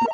[0.00, 0.08] you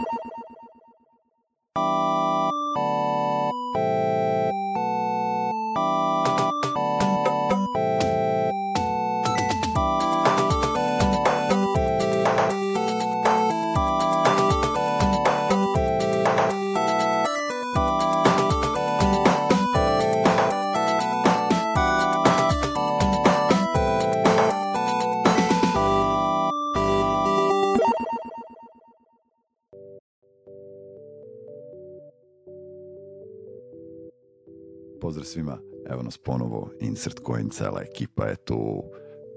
[35.24, 35.58] Pozdrav svima,
[35.90, 38.82] evo nas ponovo, Insert Coin, cela ekipa je tu,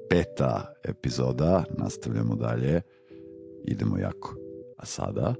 [0.10, 2.82] peta epizoda, nastavljamo dalje,
[3.64, 4.36] idemo jako.
[4.78, 5.36] A sada,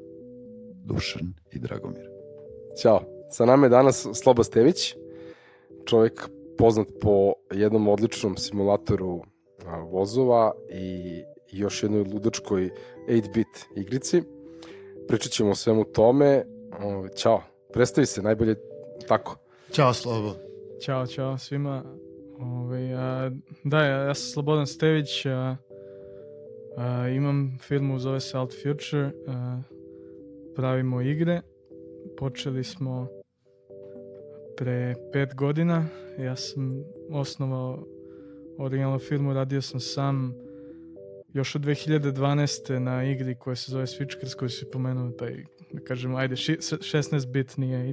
[0.86, 2.10] Dušan i Dragomir.
[2.82, 3.02] Ćao,
[3.32, 4.96] sa nama je danas Slobo Stević,
[5.86, 9.22] čovjek poznat po jednom odličnom simulatoru
[9.92, 12.70] vozova i još jednoj ludačkoj
[13.08, 14.24] 8-bit igrici.
[15.08, 16.46] Pričat ćemo o svemu tome.
[17.16, 17.42] Ćao,
[17.74, 18.56] predstavi se najbolje
[19.08, 19.47] tako.
[19.72, 20.36] Ćao Slobo.
[20.82, 21.84] Ćao, čao svima.
[22.40, 23.32] Ove, a,
[23.64, 25.56] da, ja, ja sam Slobodan Stević, a,
[26.78, 29.62] a, imam firmu, zove se Alt Future, a,
[30.56, 31.42] pravimo igre.
[32.18, 33.08] Počeli smo
[34.58, 35.86] pre pet godina.
[36.20, 37.88] Ja sam osnovao
[38.58, 40.34] originalnu firmu, radio sam sam
[41.34, 42.80] još od 2012.
[42.80, 47.58] na igri koja se zove Switchkers, koju si pomenuo, taj, da kažem, ajde, 16 bit
[47.58, 47.90] nije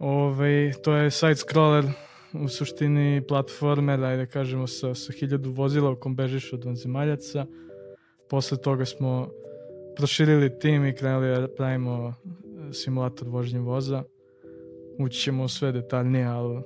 [0.00, 1.84] Ove, to je side scroller
[2.32, 7.46] u suštini platformer, ajde kažemo sa, sa hiljadu vozila u kom bežiš od vanzemaljaca.
[8.30, 9.28] Posle toga smo
[9.96, 12.14] proširili tim i krenuli da pravimo
[12.72, 14.02] simulator vožnje voza.
[14.98, 16.62] Ući ćemo u sve detaljnije, ali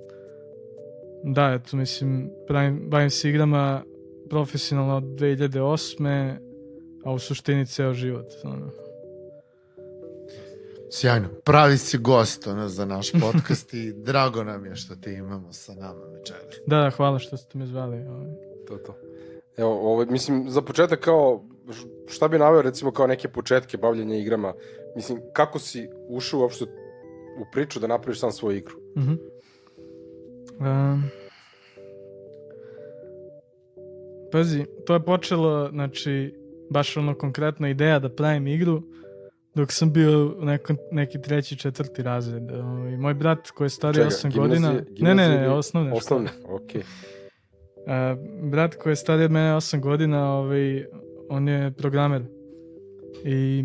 [1.25, 3.83] da, eto, mislim, pravim, bavim se igrama
[4.31, 6.37] profesionalno od 2008.
[7.05, 8.27] a u suštini ceo život.
[8.45, 8.84] Ono.
[10.91, 11.29] Sjajno.
[11.45, 15.75] Pravi si gost ono, za naš podcast i drago nam je što te imamo sa
[15.75, 16.39] nama večera.
[16.67, 17.97] Da, da, hvala što ste me zvali.
[17.97, 18.27] Ovaj.
[18.69, 18.95] To, to.
[19.57, 21.45] Evo, ovo, ovaj, mislim, za početak kao,
[22.09, 24.55] šta bi naveo recimo kao neke početke bavljenja igrama?
[24.97, 26.65] Mislim, kako si ušao uopšte
[27.41, 28.77] u priču da napraviš sam svoju igru?
[28.97, 29.19] Mm -hmm.
[30.61, 31.03] um,
[34.33, 36.35] pazi, to je počelo, znači,
[36.71, 38.83] baš ono konkretna ideja da pravim igru,
[39.55, 42.51] dok sam bio neko, neki treći, četvrti razred.
[42.51, 44.73] I ovaj, moj brat koji je stariji 8 godina...
[44.73, 45.93] Gimnazije, ne, ne, ne, osnovne.
[45.93, 46.83] Osnovne, okej.
[46.83, 48.13] Okay.
[48.13, 50.85] Uh, brat koji je stariji od mene 8 godina, ovaj,
[51.29, 52.23] on je programer.
[53.25, 53.65] I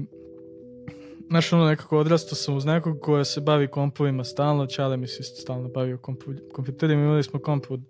[1.29, 5.23] znaš, ono nekako odrastao sam uz nekog koja se bavi kompovima stalno, Čale mi se
[5.23, 7.81] stalno bavio kompu, kompjuterima, imali smo komp od,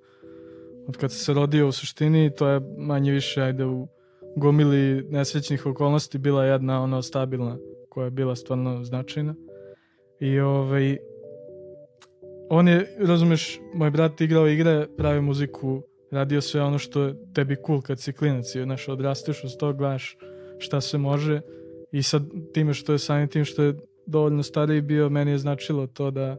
[0.87, 3.87] od kad se rodio u suštini, to je manje više, ajde, u
[4.35, 7.57] gomili nesrećnih okolnosti bila jedna ono stabilna
[7.89, 9.35] koja je bila stvarno značajna.
[10.19, 10.97] I ovaj,
[12.49, 17.55] on je, razumeš, moj brat igrao igre, pravio muziku, radio sve ono što je tebi
[17.65, 20.17] cool kad si klinac i znaš, odrasteš uz to, gledaš
[20.57, 21.41] šta se može
[21.91, 22.23] i sad
[22.53, 26.37] time što je samim tim što je dovoljno stariji bio, meni je značilo to da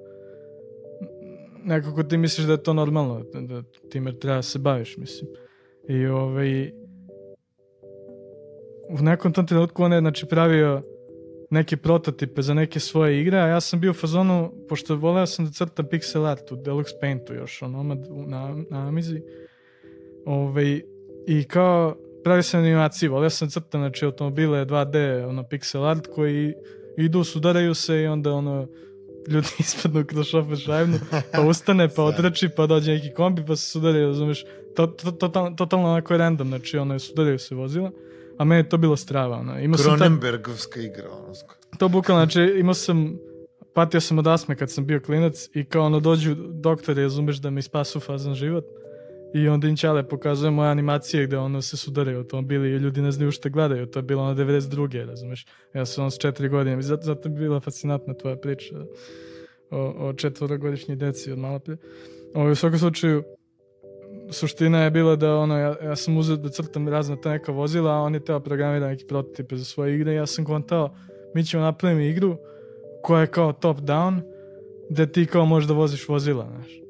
[1.65, 5.31] nekako ti misliš da je to normalno, da, da time treba da se baviš, mislim.
[5.89, 6.73] I ovaj,
[8.89, 10.83] u nekom tom trenutku on je znači, pravio
[11.51, 15.45] neke prototipe za neke svoje igre, a ja sam bio u fazonu, pošto voleo sam
[15.45, 17.83] da crtam pixel art u Deluxe Paintu još, ono,
[18.27, 19.23] na, na Amizi.
[20.27, 20.81] Ove,
[21.27, 26.55] I kao, pravio sam animaciju, voleo sam crtam, znači, automobile 2D, ono, pixel art koji
[26.99, 28.69] idu, sudaraju se i onda, ono,
[29.29, 30.99] ljudi ispadnu kroz šofer šajbnu,
[31.33, 34.45] pa ustane, pa otrči, pa dođe neki kombi, pa se sudaraju, razumeš,
[34.77, 37.91] to, to, to, totalno onako random, znači, ono, sudaraju se vozila
[38.41, 39.37] a meni je to bilo strava.
[39.37, 39.59] Ono.
[39.59, 40.81] Imao Cronenbergovska ta...
[40.81, 41.11] igra.
[41.11, 41.35] Ono.
[41.79, 43.19] To bukvalno, znači imao sam,
[43.75, 47.51] patio sam od asme kad sam bio klinac i kao ono dođu doktori, razumeš da
[47.51, 48.65] mi spasu fazan život.
[49.35, 53.31] I onda Inčale pokazuje moje animacije gde ono se sudaraju automobili i ljudi ne znaju
[53.31, 53.87] šta gledaju.
[53.87, 55.07] To je bilo ono 92.
[55.07, 55.47] razumeš.
[55.75, 56.83] Ja sam ono s četiri godine.
[56.83, 58.75] Zato, zato je bila fascinantna tvoja priča
[59.71, 61.79] o, o četvorogodišnjoj deci od malo prije.
[62.35, 63.25] Ovo, u svakom slučaju,
[64.31, 67.93] suština je bila da ono, ja, ja sam uzeo da crtam razna ta neka vozila,
[67.93, 70.95] a on je teo programira neki prototipe za svoje igre i ja sam kontao,
[71.35, 72.37] mi ćemo napraviti igru
[73.03, 74.21] koja je kao top down,
[74.91, 76.81] gde ti kao možeš da voziš vozila, znaš.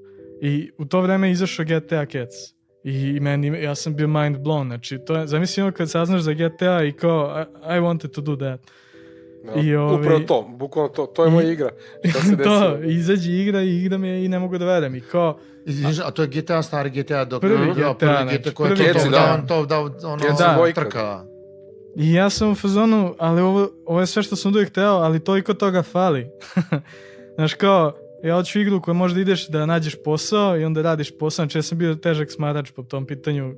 [0.41, 2.37] I u to vreme je izašao GTA Cats.
[2.85, 6.33] I meni, ja sam bio mind blown, znači, to je, zamisli ono kad saznaš za
[6.33, 8.71] GTA i kao, I, I wanted to do that.
[9.63, 11.71] I ovi, upravo to, bukvalno to, to je moja igra.
[12.11, 14.95] Šta se to, izađe igra i igram je i ne mogu da verujem.
[14.95, 18.71] I kao, Izviš, a to je GTA, stari GTA, dok prvi GTA, prvi GTA koji
[18.71, 21.25] je to, Keci, da, da, to, da, ono, da, trka.
[21.97, 25.25] I ja sam u fazonu, ali ovo, ovo je sve što sam uvijek hteo, ali
[25.25, 26.27] toliko toga fali.
[27.37, 31.45] Znaš kao, ja hoću igru koja možda ideš da nađeš posao i onda radiš posao,
[31.45, 33.55] znači ja sam bio težak smarač po tom pitanju,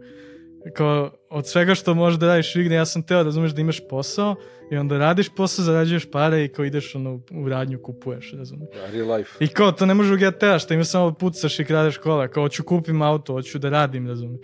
[0.75, 3.81] kao od svega što možeš da radiš u igri, ja sam teo, razumeš, da imaš
[3.89, 4.37] posao
[4.71, 8.69] i onda radiš posao, zarađuješ pare i kao ideš ono, u radnju kupuješ, razumeš.
[8.93, 9.45] Real life.
[9.45, 12.43] I kao, to ne može u GTA, što ima samo pucaš i kradeš kola, kao
[12.43, 14.41] hoću kupim auto, hoću da radim, razumeš.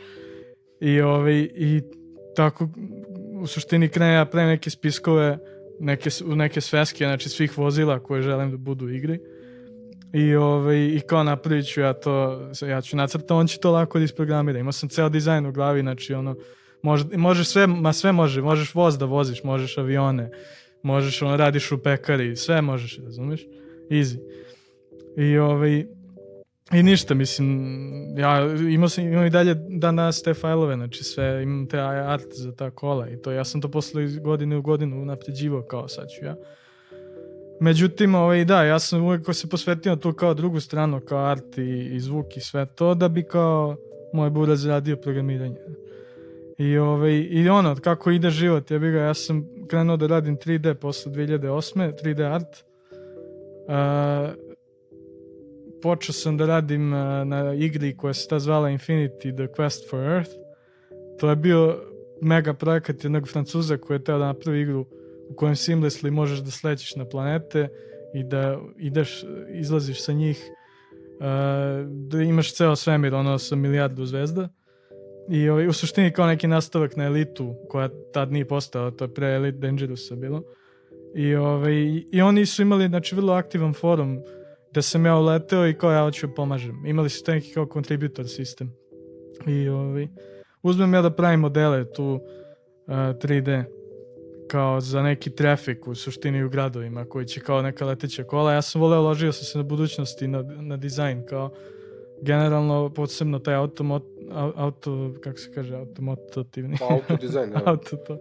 [0.81, 1.83] I, ovaj, i
[2.37, 2.69] tako,
[3.41, 5.39] u suštini krene ja pravim neke spiskove,
[5.81, 9.21] neke, u neke sveske, znači svih vozila koje želim da budu u igri.
[10.13, 14.05] I, ovaj, I kao napravit ja to, ja ću nacrta, on će to lako da
[14.05, 14.59] isprogramira.
[14.59, 16.37] Imao sam ceo dizajn u glavi, znači ono,
[16.83, 20.31] može, možeš sve, ma sve može, možeš voz da voziš, možeš avione,
[20.83, 23.47] možeš ono, radiš u pekari, sve možeš, razumeš?
[23.91, 24.19] Easy.
[25.17, 25.87] I ovaj,
[26.73, 31.43] I ništa, mislim, ja imao sam, imam i dalje dan danas te fajlove, znači sve,
[31.43, 35.05] imam te art za ta kola i to, ja sam to posle godine u godinu
[35.05, 36.37] napređivao kao sad ću ja.
[37.61, 41.89] Međutim, ovaj, da, ja sam uvek se posvetio tu kao drugu stranu, kao art i,
[41.93, 43.77] i zvuk i sve to, da bi kao
[44.13, 45.57] moj buraz radio programiranje.
[46.59, 50.37] I, ovaj, I ono, kako ide život, ja, bi ga, ja sam krenuo da radim
[50.37, 51.93] 3D posle 2008.
[52.03, 52.65] 3D art.
[53.69, 54.35] Uh,
[55.83, 60.01] počeo sam da radim uh, na igri koja se ta zvala Infinity The Quest for
[60.01, 60.31] Earth.
[61.21, 61.79] To je bio
[62.23, 64.87] mega projekat jednog francuza koji je teo da napravi igru
[65.31, 67.69] u kojem seamlessly možeš da slećeš na planete
[68.15, 70.39] i da ideš, izlaziš sa njih
[71.19, 71.25] uh,
[72.09, 74.49] da imaš ceo svemir, ono sa milijardu zvezda
[75.31, 79.15] i ovaj, u suštini kao neki nastavak na elitu koja tad nije postala, to je
[79.15, 80.43] pre Elite Dangerousa bilo
[81.15, 81.75] i, ovaj,
[82.13, 84.19] i oni su imali znači vrlo aktivan forum
[84.73, 86.87] da sam ja uleteo i kao ja hoću da pomažem.
[86.87, 88.73] Imali su neki kao contributor sistem.
[89.47, 90.09] I ovaj,
[90.63, 93.65] uzmem ja da pravim modele tu uh, 3D
[94.49, 98.53] kao za neki trafik u suštini u gradovima koji će kao neka leteća kola.
[98.53, 101.51] Ja sam voleo, ložio sam se na budućnosti, na, na dizajn kao
[102.23, 104.01] generalno posebno taj auto,
[104.57, 106.77] auto kako se kaže, automotivni.
[106.79, 107.63] Pa auto dizajn, da.
[107.71, 108.19] auto to.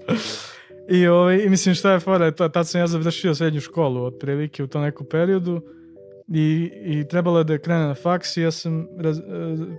[0.89, 4.63] I, ovaj, I mislim šta je fora, to, tad sam ja završio srednju školu otprilike
[4.63, 5.61] u tom nekom periodu
[6.27, 9.19] i, i trebalo je da krene na faks i ja sam, raz,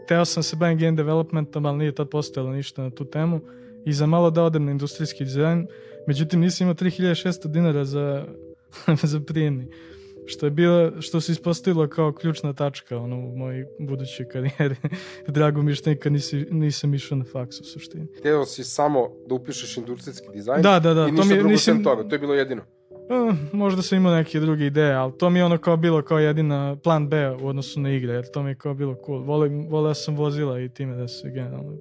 [0.09, 3.41] teo sam se bavim game developmentom, ali nije tad postojalo ništa na tu temu
[3.85, 5.67] i za malo da odem na industrijski dizajn,
[6.09, 8.25] međutim nisam imao 3600 dinara za,
[9.13, 9.67] za prijemni
[10.29, 14.77] što je bilo, što se ispostavilo kao ključna tačka ono, u mojoj budućoj karijeri.
[15.29, 18.07] Drago mi je što nikad nisi, nisam išao na faks u suštini.
[18.19, 21.51] Hteo si samo da upišeš industrijski dizajn da, da, da, i ništa to mi, drugo
[21.51, 22.63] nisam, sem toga, to je bilo jedino.
[22.91, 26.19] Uh, možda sam imao neke druge ideje, ali to mi je ono kao bilo kao
[26.19, 29.23] jedina plan B u odnosu na igre, jer to mi je kao bilo cool.
[29.23, 31.77] Vole, voleo sam vozila i time da se generalno...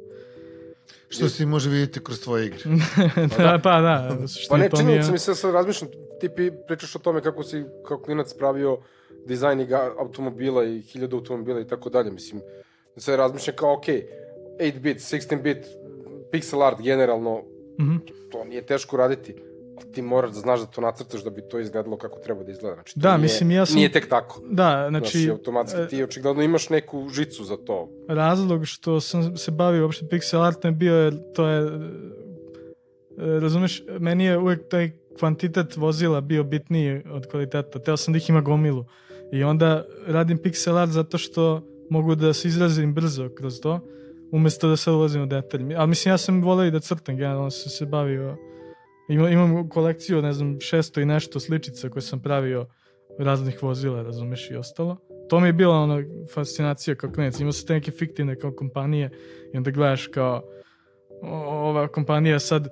[1.10, 2.60] Što se može vidjeti kroz tvoje igre.
[3.38, 4.28] da, pa da.
[4.28, 7.44] Što Pa ne, to činjenica mi se sad razmišljam, ti pi, pričaš o tome kako
[7.44, 8.78] si kao klinac pravio
[9.26, 12.42] dizajn iga, automobila i hiljadu automobila i tako dalje, mislim,
[12.98, 13.86] sad razmišljam kao, ok,
[14.60, 15.66] 8-bit, 16-bit,
[16.32, 17.44] pixel art generalno,
[17.80, 17.96] Mhm.
[18.32, 19.36] to nije teško raditi,
[19.86, 22.74] ti moraš da znaš da to nacrtaš da bi to izgledalo kako treba da izgleda.
[22.76, 24.42] Znači, Da, nije, mislim, ja sam- Nije tek tako.
[24.44, 27.90] Da, Znači, znači, automatski e, ti očigledno imaš neku žicu za to.
[28.10, 31.70] razlog što sam se bavio uopšte pixel artom je bio jer to je e,
[33.40, 34.90] razumeš, meni je uvek taj
[35.20, 37.80] kvantitet vozila bio bitniji od kvaliteta.
[37.80, 38.86] Teo sam da ih ima gomilu.
[39.32, 43.80] I onda radim pixel art zato što mogu da se izrazim brzo kroz to,
[44.32, 45.76] umesto da se ulazim u detalj.
[45.76, 48.38] Ali mislim, ja sam voleo i da crtam, generalno sam se bavio
[49.08, 52.68] Ima, imam kolekciju, ne znam, šesto i nešto sličica koje sam pravio
[53.20, 54.98] raznih vozila, razumeš, i ostalo.
[55.30, 57.40] To mi je bila ona fascinacija kao klinac.
[57.40, 59.10] Imao sam te neke fiktivne kao kompanije
[59.54, 60.44] i onda gledaš kao
[61.22, 62.68] ova kompanija sad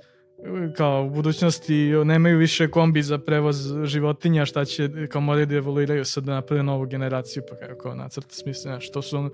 [0.76, 6.06] kao u budućnosti nemaju više kombi za prevoz životinja, šta će, kao moraju da evoluiraju
[6.06, 9.30] sad da naprave novu generaciju, pa kao, kao nacrta smisla, znaš, to su ono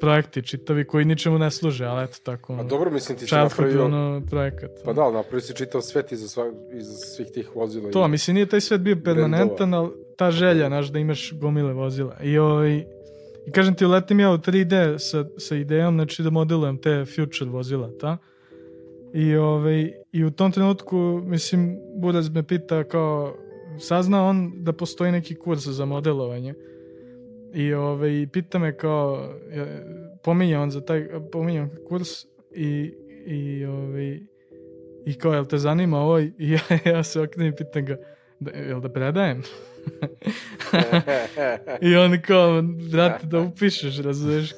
[0.00, 2.46] projekti čitavi koji ničemu ne služe, ali eto tako.
[2.46, 3.84] Pa ono, dobro, mislim, ti si napravio...
[3.84, 4.70] ono, projekat.
[4.84, 7.90] Pa da, napravio si čitav svet iza, sva, iza svih tih vozila.
[7.90, 8.08] To, i...
[8.08, 12.16] mislim, nije taj svet bio permanentan, ali ta želja, znaš, da imaš gomile vozila.
[12.22, 12.84] I, ovaj,
[13.46, 17.50] i kažem ti, uletim ja u 3D sa, sa idejom, znači da modelujem te future
[17.50, 18.16] vozila, ta.
[19.14, 23.34] I, ovaj, I u tom trenutku, mislim, Buraz me pita kao,
[23.78, 26.54] sazna on da postoji neki kurs za modelovanje.
[27.54, 29.66] I ovaj, pita me kao, ja,
[30.22, 32.08] pominje on za taj, pominje on kurs
[32.54, 32.94] i,
[33.26, 34.20] i, ovaj,
[35.06, 36.18] i kao, jel te zanima ovo?
[36.20, 37.96] I ja, ja se okrenem i pitam ga,
[38.40, 39.42] da, jel da predajem?
[41.80, 42.62] I oni kao,
[42.92, 44.50] brate, da upišeš, razumiješ?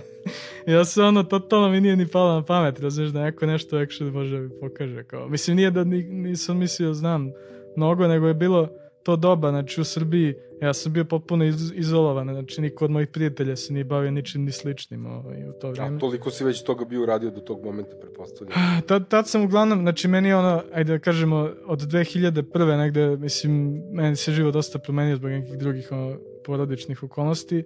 [0.66, 4.12] ja se ono, totalno mi nije ni palo na pamet, razumiješ, da neko nešto actually
[4.12, 5.04] može mi pokaže.
[5.04, 5.28] Kao.
[5.28, 7.30] Mislim, nije da ni, nisam mislio, znam
[7.76, 8.68] mnogo, nego je bilo
[9.02, 13.08] to doba, znači u Srbiji, ja sam bio potpuno iz, izolovan, znači niko od mojih
[13.08, 15.96] prijatelja se nije bavio ničim ni sličnim ovaj, u to vreme.
[15.96, 18.58] A toliko si već toga bio uradio do tog momenta, pretpostavljam.
[18.88, 22.78] Tad, tad sam uglavnom, znači meni je ono, ajde da kažemo, od 2001.
[22.78, 27.64] negde, mislim, meni se život dosta promenio zbog nekih drugih ono, porodičnih okolnosti,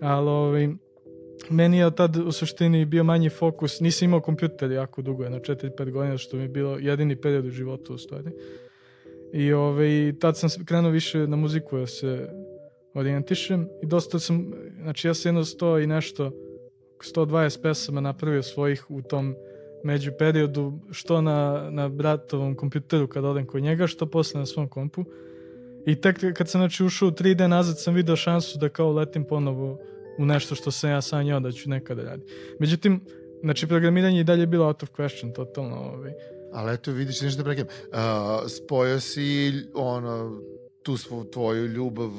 [0.00, 0.68] ali ovaj,
[1.50, 5.90] meni je tad u suštini bio manji fokus, nisam imao kompjuter jako dugo, jedno 4-5
[5.90, 8.30] godina, što mi je bilo jedini period u životu u stvari.
[9.32, 12.28] I ovaj, tad sam krenuo više na muziku da se
[12.94, 16.32] orijentišem i dosta sam, znači ja sam jedno 100 i nešto,
[17.14, 19.34] 120 pesama napravio svojih u tom
[19.84, 24.68] među periodu, što na, na bratovom kompjuteru kad odem kod njega, što posle na svom
[24.68, 25.04] kompu.
[25.86, 29.24] I tek kad sam znači, ušao u 3D nazad sam video šansu da kao letim
[29.24, 29.78] ponovo
[30.18, 32.32] u nešto što sam ja sanjao da ću nekada raditi.
[32.58, 33.00] Međutim,
[33.42, 35.76] znači programiranje i dalje je bilo out of question, totalno.
[35.76, 36.12] Ovaj.
[36.52, 37.66] Ali eto, vidiš, nešto da prekam.
[37.66, 40.40] Uh, spojio si ono,
[40.82, 42.10] tu svu tvoju ljubav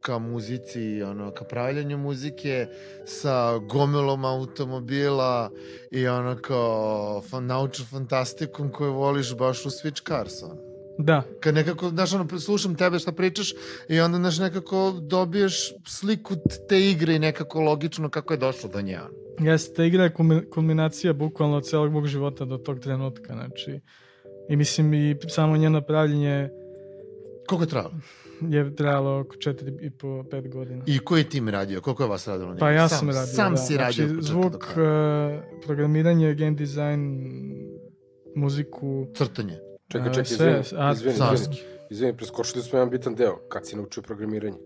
[0.00, 2.66] ka muzici, ono, ka pravljanju muzike
[3.06, 5.50] sa gomilom automobila
[5.90, 10.71] i ono kao fan, naučnu fantastikom koju voliš baš u Switch Cars, ono.
[10.98, 11.22] Da.
[11.40, 13.52] Kad nekako, znaš, ono, slušam tebe šta pričaš
[13.88, 16.34] i onda, znaš, nekako dobiješ sliku
[16.68, 18.98] te igre i nekako logično kako je došlo do nje.
[19.40, 20.14] Jeste, igra je
[20.54, 23.80] kulminacija bukvalno celog mog života do tog trenutka, znači.
[24.48, 26.48] I mislim i samo njeno pravljenje
[27.46, 27.92] Koliko je trajalo?
[28.48, 30.84] je trajalo oko 4 i po 5 godina.
[30.86, 31.80] I koji je tim radio?
[31.80, 32.56] Koliko je vas radilo?
[32.58, 33.56] Pa ja sam, sam radio, Sam da.
[33.56, 34.08] si radio.
[34.08, 34.62] Znači, zvuk, uh,
[35.64, 37.20] programiranje, game design,
[38.36, 39.58] muziku, Crtanje.
[39.92, 41.56] Čekaj, A, čekaj, sve, izvini, a, izvini, izvini,
[41.90, 44.56] izvini, preskočili smo jedan bitan deo, kad si naučio programiranje.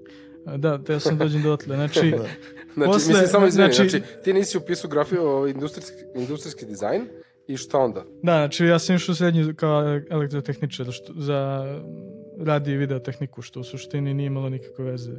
[0.56, 1.76] Da, te ja sam dođem dotle.
[1.76, 2.16] Znači, Da.
[2.74, 7.02] Znači, Posle- mislim, samo izvini, znači, znači- ti nisi upisao grafiju, ovaj, industrijski, industrijski dizajn
[7.46, 8.00] i šta onda?
[8.22, 11.64] da, znači ja sam išao u srednju kao elektrotehničar što, za
[12.40, 15.12] radio i video tehniku, što u suštini nije imalo nikakve veze.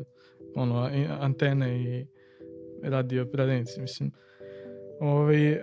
[0.56, 2.08] Ono, i- antene i
[2.84, 4.12] radio predajnici, mislim.
[5.00, 5.62] Ovaj, e,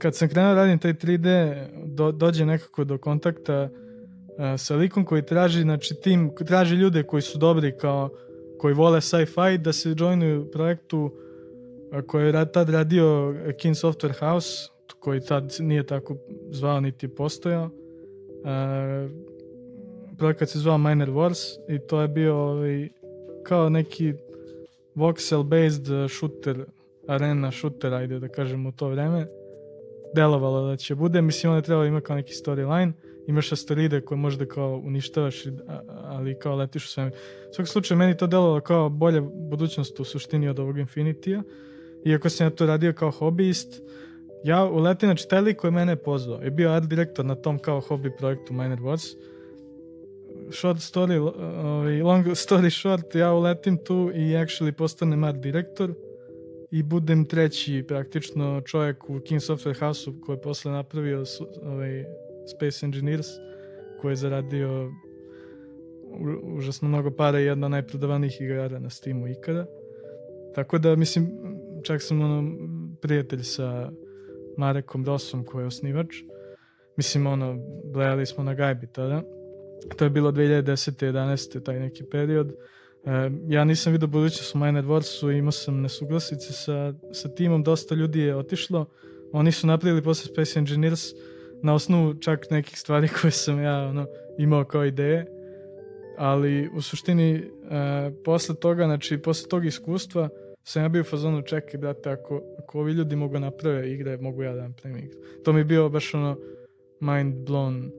[0.00, 5.04] kad sam krenuo da radim taj 3D, do, dođe nekako do kontakta e, sa likom
[5.04, 8.10] koji traži, znači tim, traži ljude koji su dobri kao
[8.58, 11.12] koji vole sci-fi da se joinuju projektu
[11.92, 14.68] a, koji je ra- tad radio King Software House
[15.00, 16.16] koji tad nije tako
[16.50, 17.70] zvao niti postojao.
[18.44, 19.08] A,
[20.18, 22.88] projekat se zvao Miner Wars i to je bio ovaj,
[23.42, 24.14] kao neki
[24.96, 26.64] voxel based shooter
[27.08, 29.26] arena shooter ajde da kažem u to vreme
[30.14, 32.92] delovalo da će bude mislim onda trebalo ima kao neki storyline
[33.26, 35.44] imaš asteroide koje možda kao uništavaš
[35.88, 37.12] ali kao letiš u svemir.
[37.50, 41.42] U svakom slučaju meni to delovalo kao bolja budućnost u suštini od ovog Infinitija
[42.04, 43.82] iako sam ja to radio kao hobijist
[44.44, 47.58] ja uletim, znači taj lik koji je mene pozvao je bio art direktor na tom
[47.58, 49.16] kao hobi projektu Miner Wars.
[50.52, 51.32] Short story,
[51.64, 55.94] ovaj, long story short, ja uletim tu i actually postanem art direktor
[56.70, 62.04] i budem treći praktično čovjek u King Software House-u koji je posle napravio su- ovaj,
[62.46, 63.26] Space Engineers
[64.00, 64.92] koji je zaradio
[66.04, 69.66] u- užasno mnogo para i jedna od najprodavanijih igara na Steamu ikada.
[70.54, 71.28] Tako da, mislim,
[71.82, 72.56] čak sam ono,
[73.00, 73.90] prijatelj sa
[74.56, 76.16] Marekom Rosom koji je osnivač.
[76.96, 79.22] Mislim, ono, blejali smo na gajbi tada.
[79.96, 81.06] To je bilo 2010.
[81.06, 81.62] 11.
[81.62, 82.52] taj neki period.
[83.04, 87.62] E, ja nisam vidio budućnost u Miner Warsu i imao sam nesuglasice sa, sa timom,
[87.62, 88.86] dosta ljudi je otišlo.
[89.32, 91.04] Oni su napravili posle Space Engineers
[91.62, 94.06] na osnovu čak nekih stvari koje sam ja ono,
[94.38, 95.26] imao kao ideje.
[96.18, 97.42] Ali u suštini e,
[98.24, 100.28] posle toga, znači posle tog iskustva
[100.64, 104.42] sam ja bio u fazonu čekaj brate, ako, ako ovi ljudi mogu naprave igre, mogu
[104.42, 105.18] ja da napravim igru.
[105.44, 106.36] To mi je bio baš ono
[107.00, 107.90] mind blown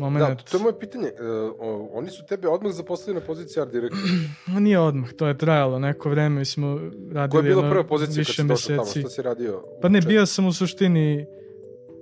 [0.00, 0.38] moment.
[0.38, 1.08] Da, to je moje pitanje.
[1.08, 1.12] E,
[1.58, 4.02] o, oni su tebe odmah zaposlili na poziciji art direktora.
[4.60, 6.80] Nije odmah, to je trajalo neko vreme, mi smo
[7.12, 8.90] radili Koja je bila prva pozicija kad si došao tamo?
[8.90, 9.62] Šta si radio?
[9.82, 11.26] Pa ne, bio sam u suštini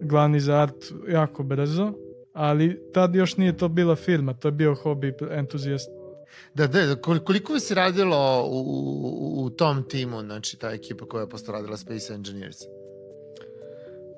[0.01, 1.93] glavni za art jako brzo,
[2.33, 5.91] ali tad još nije to bila firma, to je bio hobi entuzijast.
[6.55, 10.71] Da, da, da, kol- koliko bi se radilo u, u, u tom timu, znači ta
[10.71, 12.57] ekipa koja je posle radila Space Engineers?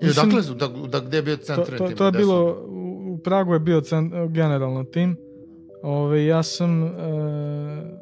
[0.03, 1.97] I odakle su, da, da, gde je bio To, centar to, tima?
[1.97, 2.90] to je bilo, u
[3.25, 5.17] Pragu je bio cent, generalno tim.
[5.83, 6.91] Ove, ja sam, e,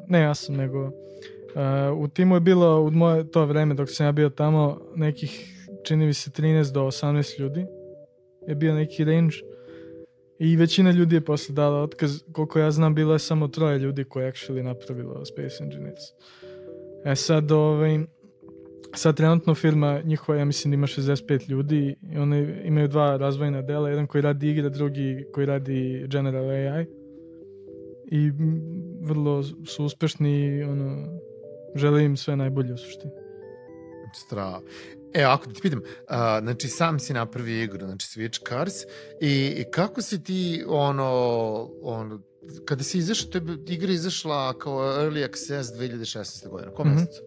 [0.07, 4.05] ne ja sam, nego e, u timu je bilo u moje to vreme dok sam
[4.05, 7.65] ja bio tamo nekih, čini mi se 13 do 18 ljudi
[8.47, 9.35] je bio neki range
[10.39, 14.03] I većina ljudi je posle dala otkaz, koliko ja znam, bilo je samo troje ljudi
[14.03, 16.01] koji actually napravilo Space Engineers.
[17.05, 17.99] E sad, ovaj,
[18.95, 23.61] sad trenutno firma njihova, ja mislim da ima 65 ljudi i oni imaju dva razvojna
[23.61, 26.85] dela, jedan koji radi igre, drugi koji radi General AI.
[28.11, 28.31] I
[29.01, 31.19] vrlo su uspešni i ono,
[31.75, 33.11] želim im sve najbolje u suštini.
[34.13, 34.61] Strava.
[35.13, 38.73] E, ako da ti pitam, a, znači sam si napravio igru, znači Switch Cars,
[39.21, 41.09] i, i kako si ti, ono,
[41.81, 42.21] ono,
[42.65, 46.49] kada si izašao, to je igra izašla kao Early Access 2016.
[46.49, 46.95] godine, kom Mhm.
[46.95, 47.21] mesecu?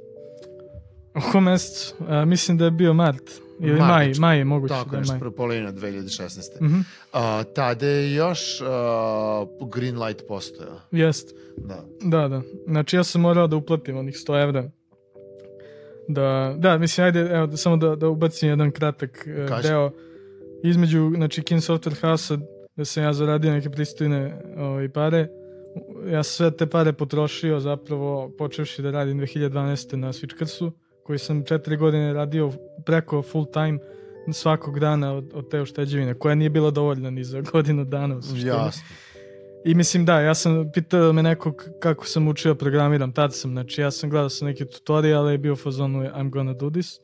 [1.15, 1.95] U kom mesecu?
[2.09, 3.31] A, mislim da je bio mart.
[3.61, 5.31] Ili Mart, maj, znači, maj je moguće Tako, da je maj.
[5.37, 6.61] polovina 2016.
[6.61, 6.81] Mhm,
[7.13, 10.81] A, tada je još a, Green Light postojao.
[10.91, 11.35] Jest.
[11.57, 11.85] Da.
[12.01, 12.43] Da, da.
[12.67, 14.71] Znači ja sam morao da uplatim onih 100 evra.
[16.09, 19.69] Da, da, mislim, ajde, evo, da, samo da, da ubacim jedan kratak uh, Kaži.
[19.69, 19.91] deo.
[20.65, 22.39] Između, znači, King Software House-a,
[22.77, 25.29] da sam ja zaradio neke pristojne ovaj, pare,
[26.11, 29.97] ja sam sve te pare potrošio zapravo počevši da radim 2012.
[29.97, 30.71] na Switchcarsu,
[31.05, 32.53] koji sam četiri godine radio
[32.85, 33.79] preko full time
[34.33, 38.21] svakog dana od, od te ušteđevine, koja nije bila dovoljna ni za godinu dana.
[38.35, 38.83] Jasno.
[39.65, 43.81] I mislim da, ja sam pitao me neko kako sam učio programiram, tad sam, znači
[43.81, 47.01] ja sam gledao sam neke tutoriale i bio u fazonu I'm gonna do this.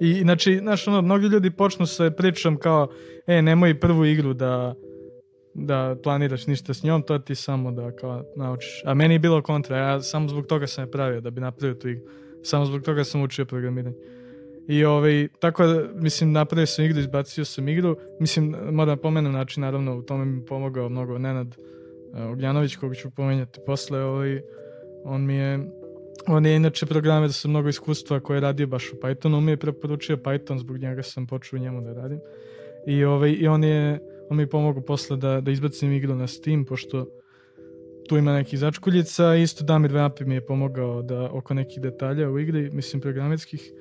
[0.00, 2.88] I znači, znaš, ono, mnogi ljudi počnu sa pričom kao,
[3.26, 4.74] e, nemoj prvu igru da
[5.54, 8.82] da planiraš ništa s njom, to ti samo da kao naučiš.
[8.84, 11.74] A meni je bilo kontra, ja samo zbog toga sam je pravio, da bi napravio
[11.74, 12.04] tu igru.
[12.44, 13.96] Samo zbog toga sam učio programiranje.
[14.68, 17.96] I ovaj, tako da, mislim, napravio sam igru, izbacio sam igru.
[18.20, 22.96] Mislim, moram da pomenem način, naravno, u tome mi pomogao mnogo Nenad uh, Ognjanović, kog
[22.96, 24.02] ću pomenjati posle.
[24.02, 24.40] Ovaj,
[25.04, 25.58] on mi je,
[26.26, 29.36] on je inače programer sa mnogo iskustva koji je radio baš u Pythonu.
[29.36, 32.18] On mi je preporučio Python, zbog njega sam počeo njemu da radim.
[32.86, 36.26] I, ovaj, i on je, on mi je pomogao posle da, da izbacim igru na
[36.26, 37.06] Steam, pošto
[38.08, 39.34] tu ima nekih začkuljica.
[39.34, 43.72] Isto Damir Vapi mi je pomogao da oko nekih detalja u igri, mislim programerskih.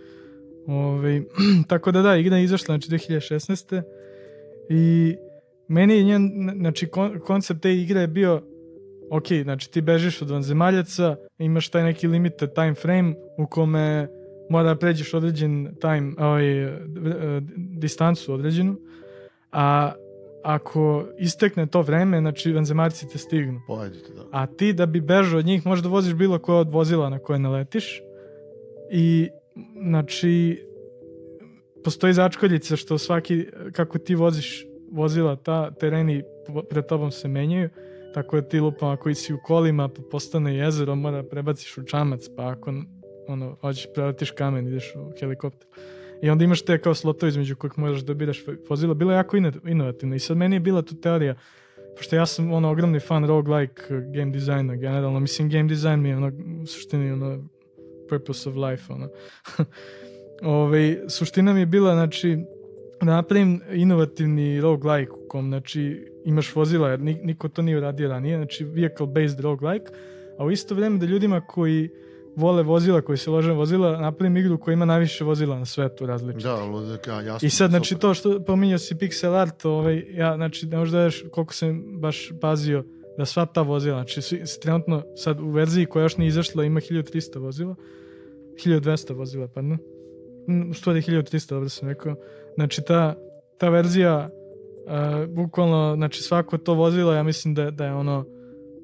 [0.67, 1.21] Ove,
[1.69, 3.81] tako da da, igra je izašla znači 2016.
[4.69, 5.15] I
[5.67, 8.41] meni je njen, znači kon, koncept te igre je bio
[9.11, 14.07] ok, znači ti bežiš od vanzemaljaca, imaš taj neki limited time frame u kome
[14.49, 16.45] mora da pređeš određen time, ovaj,
[17.55, 18.75] distancu određenu,
[19.51, 19.93] a
[20.43, 23.61] ako istekne to vreme, znači vanzemaljci te stignu.
[23.67, 24.21] Pojedite, da.
[24.31, 27.39] A ti da bi bežao od njih možda voziš bilo koje od vozila na koje
[27.39, 28.01] naletiš
[28.91, 29.29] i
[29.87, 30.63] znači
[31.83, 36.23] postoji začkoljica što svaki, kako ti voziš vozila, ta tereni
[36.69, 37.69] pred tobom se menjaju,
[38.13, 42.25] tako da ti lupam ako si u kolima pa postane jezero, mora prebaciš u čamac,
[42.35, 42.73] pa ako
[43.27, 45.67] ono, hoćeš preletiš kamen, ideš u helikopter.
[46.23, 48.93] I onda imaš te kao slotovi između kojih možeš da biraš vozila.
[48.93, 51.35] Bilo je jako ino- inovativno i sad meni je bila tu teorija
[51.97, 56.09] pošto ja sam ono ogromni fan roguelike uh, game designa generalno, mislim game design mi
[56.09, 56.31] je ono
[56.63, 57.43] u suštini ono
[58.09, 59.09] purpose of life ono.
[60.61, 62.37] Ove, suština mi je bila znači
[63.01, 68.09] da napravim inovativni roguelike u kom znači imaš vozila jer ni- niko to nije uradio
[68.09, 69.91] ranije, znači vehicle based roguelike,
[70.37, 71.89] a u isto vreme da ljudima koji
[72.35, 76.05] vole vozila, koji se lože na vozila, napravim igru koja ima najviše vozila na svetu
[76.05, 76.43] različitih.
[76.43, 77.45] Da, ludak, ja, jasno.
[77.45, 78.01] I sad, znači, super.
[78.01, 82.31] to što pominjao si pixel art, ovaj, ja, znači, ne možda daš koliko sam baš
[82.41, 82.83] pazio
[83.17, 86.79] da sva ta vozila, znači, svi, trenutno sad u verziji koja još nije izašla ima
[86.79, 87.75] 1300 vozila,
[88.65, 89.77] 1200 vozila, pardon.
[90.47, 92.15] Mm, U stvari 1300, dobro sam rekao.
[92.55, 93.15] Znači, ta,
[93.57, 94.29] ta verzija,
[94.85, 98.25] uh, bukvalno, znači, svako to vozilo, ja mislim da, da je ono,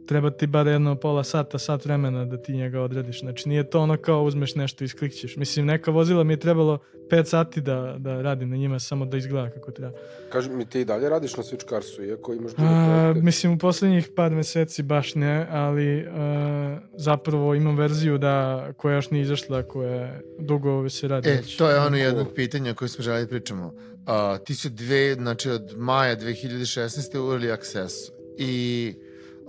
[0.09, 3.19] treba ti bar jedno pola sata, sat vremena da ti njega odrediš.
[3.19, 5.35] Znači nije to ono kao uzmeš nešto i isklikćeš.
[5.35, 6.79] Mislim, neka vozila mi je trebalo
[7.11, 9.97] 5 sati da, da radim na njima, samo da izgleda kako treba.
[10.29, 13.21] Kaži mi, ti i dalje radiš na Switch Carsu, iako imaš druge projekte?
[13.21, 19.11] mislim, u poslednjih par meseci baš ne, ali a, zapravo imam verziju da, koja još
[19.11, 21.29] nije izašla, koja dugo se radi.
[21.29, 23.73] E, to je ono jedno od pitanja koje smo želi da pričamo.
[24.05, 27.17] A, ti su dve, znači od maja 2016.
[27.17, 27.93] u Early Access
[28.37, 28.93] i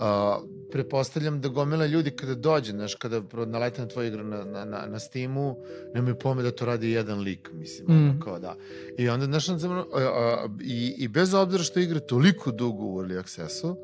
[0.01, 0.39] a,
[0.73, 4.87] prepostavljam da gomila ljudi kada dođe, znaš, kada nalete na tvoju igru na, na, na,
[4.87, 5.57] na Steamu,
[5.95, 7.93] nemaju pome da to radi jedan lik, mislim, mm.
[7.93, 8.21] ono Mm.
[8.21, 8.57] kao da.
[8.99, 9.55] I onda, znaš, a,
[9.95, 13.77] a, i, i bez obzira što igra toliko dugo u Early Accessu,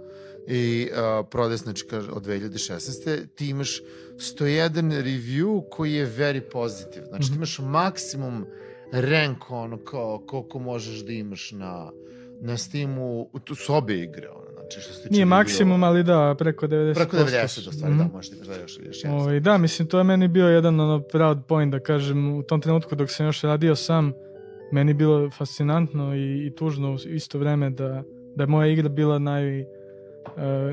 [0.49, 3.27] i uh, prodaje, znači, od 2016.
[3.35, 3.81] Ti imaš
[4.15, 4.71] 101
[5.03, 7.03] review koji je very pozitiv.
[7.09, 7.37] Znači, ti Mhm.
[7.37, 8.47] imaš maksimum
[8.93, 11.93] rank, ono, kao, koliko možeš da imaš na,
[12.41, 16.35] na Steamu, tu su obe igre, ono, znači, što se tiče Nije maksimum, ali da,
[16.35, 16.95] preko 90%.
[16.95, 17.99] Preko 90, u stvari, Mhm.
[18.01, 19.19] da, možeš ti da još, još jedan.
[19.19, 22.61] Ovaj, da, mislim, to je meni bio jedan ono, proud point, da kažem, u tom
[22.61, 24.13] trenutku dok sam još radio sam,
[24.73, 28.03] meni bilo fascinantno i, i tužno u isto vreme da,
[28.37, 29.67] da je moja igra bila naj, uh,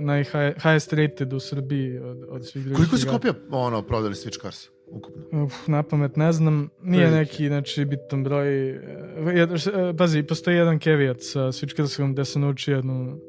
[0.01, 4.13] naj high, highest rated u Srbiji od, od svih drugih Koliko si kopija ono, prodali
[4.13, 5.43] Switch Cars ukupno?
[5.43, 7.19] Uf, na pamet ne znam, nije Prilike.
[7.21, 8.69] neki znači, bitan broj.
[8.69, 8.79] e,
[9.17, 13.19] jed- š- e, Pazi, postoji jedan caveat sa Switchcarsom gde se nauči jednu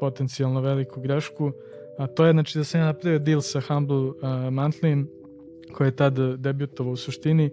[0.00, 1.52] potencijalno veliku grešku,
[1.98, 4.14] a to je znači da sam ja napravio deal sa Humble uh,
[4.50, 5.06] Monthly
[5.72, 7.50] koji je tad debutovao u suštini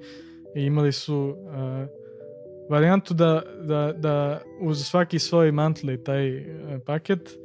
[0.55, 1.87] i imali su uh,
[2.69, 6.45] varijantu da, da, da uz svaki svoj monthly taj uh,
[6.85, 7.39] paket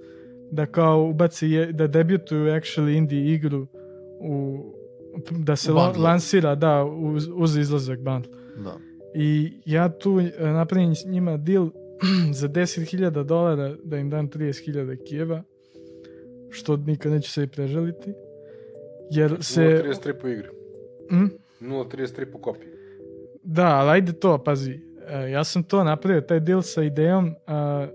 [0.51, 3.67] da kao ubaci je, da debutuju actually indie igru
[4.21, 4.65] u
[5.31, 8.33] da se U la- lansira da uz, uz izlazak bundle.
[8.65, 8.77] Da.
[9.15, 11.71] I ja tu e, napravim njima deal
[12.41, 15.43] za 10.000 dolara da im dam 30.000 kijeva
[16.51, 18.13] što nikad neće se i preželiti
[19.11, 20.49] jer se 0.33 po igri.
[21.11, 21.31] mm?
[21.61, 22.69] 0.33 po kopiji.
[23.43, 24.81] Da, ali ajde to, pazi.
[25.09, 27.35] E, ja sam to napravio, taj deal sa idejom.
[27.47, 27.87] A,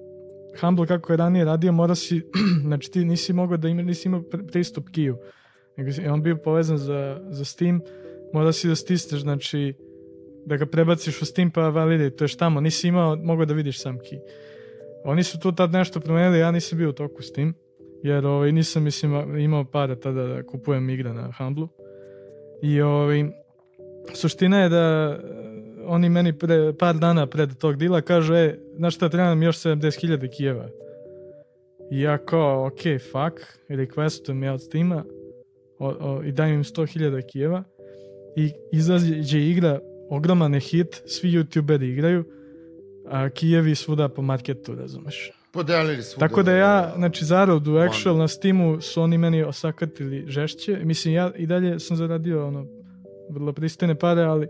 [0.61, 2.21] Humble kako je ranije radio, mora si,
[2.65, 5.17] znači ti nisi mogao da ima, nisi imao pr- pristup kiju.
[5.77, 7.81] Nego on bio povezan za, za Steam,
[8.33, 9.73] mora si da stisneš, znači
[10.45, 14.19] da ga prebaciš u Steam pa validate, tamo, nisi imao, mogao da vidiš sam key.
[15.03, 17.53] Oni su tu tad nešto promenili, ja nisam bio u toku s tim,
[18.03, 21.67] jer ovaj, nisam mislim, imao para tada da kupujem igre na Humble.
[22.61, 23.25] I ovaj,
[24.13, 25.19] suština je da e,
[25.85, 29.57] oni meni pre, par dana pred tog dila kažu, e, znaš šta, treba nam još
[29.57, 30.69] 70.000 kijeva.
[31.91, 32.81] I ja kao, ok,
[33.11, 35.03] fuck, requestujem ja od Steama
[35.79, 37.63] o, i dajem im 100.000 kijeva
[38.35, 42.23] i izađe igra, ogroman je hit, svi youtuberi igraju,
[43.07, 45.31] a kijevi svuda po marketu, razumeš.
[45.51, 46.27] Podelili svuda.
[46.27, 50.79] Tako da ja, znači zaradu actual na Steamu su oni meni osakatili žešće.
[50.83, 52.65] Mislim, ja i dalje sam zaradio ono,
[53.29, 54.47] vrlo pristojne pare, ali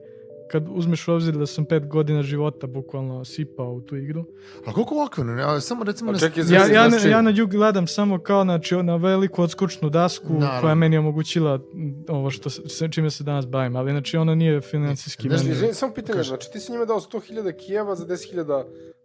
[0.48, 4.26] kad uzmeš u obzir da sam pet godina života bukvalno sipao u tu igru.
[4.66, 5.34] A koliko okvirno?
[5.34, 6.10] Ne, ali samo recimo...
[6.10, 8.96] A na- čekaj, Ja, ja, znači- na, ja na jug gledam samo kao znači, na
[8.96, 10.62] veliku odskučnu dasku Naravno.
[10.62, 11.60] koja je meni omogućila
[12.08, 12.50] ovo što
[12.90, 15.74] čime se danas bavim, ali znači ona nije financijski Znaš, meni.
[15.74, 18.64] Samo pitanje, znači ti si njima dao 100.000 kijeva za 10.000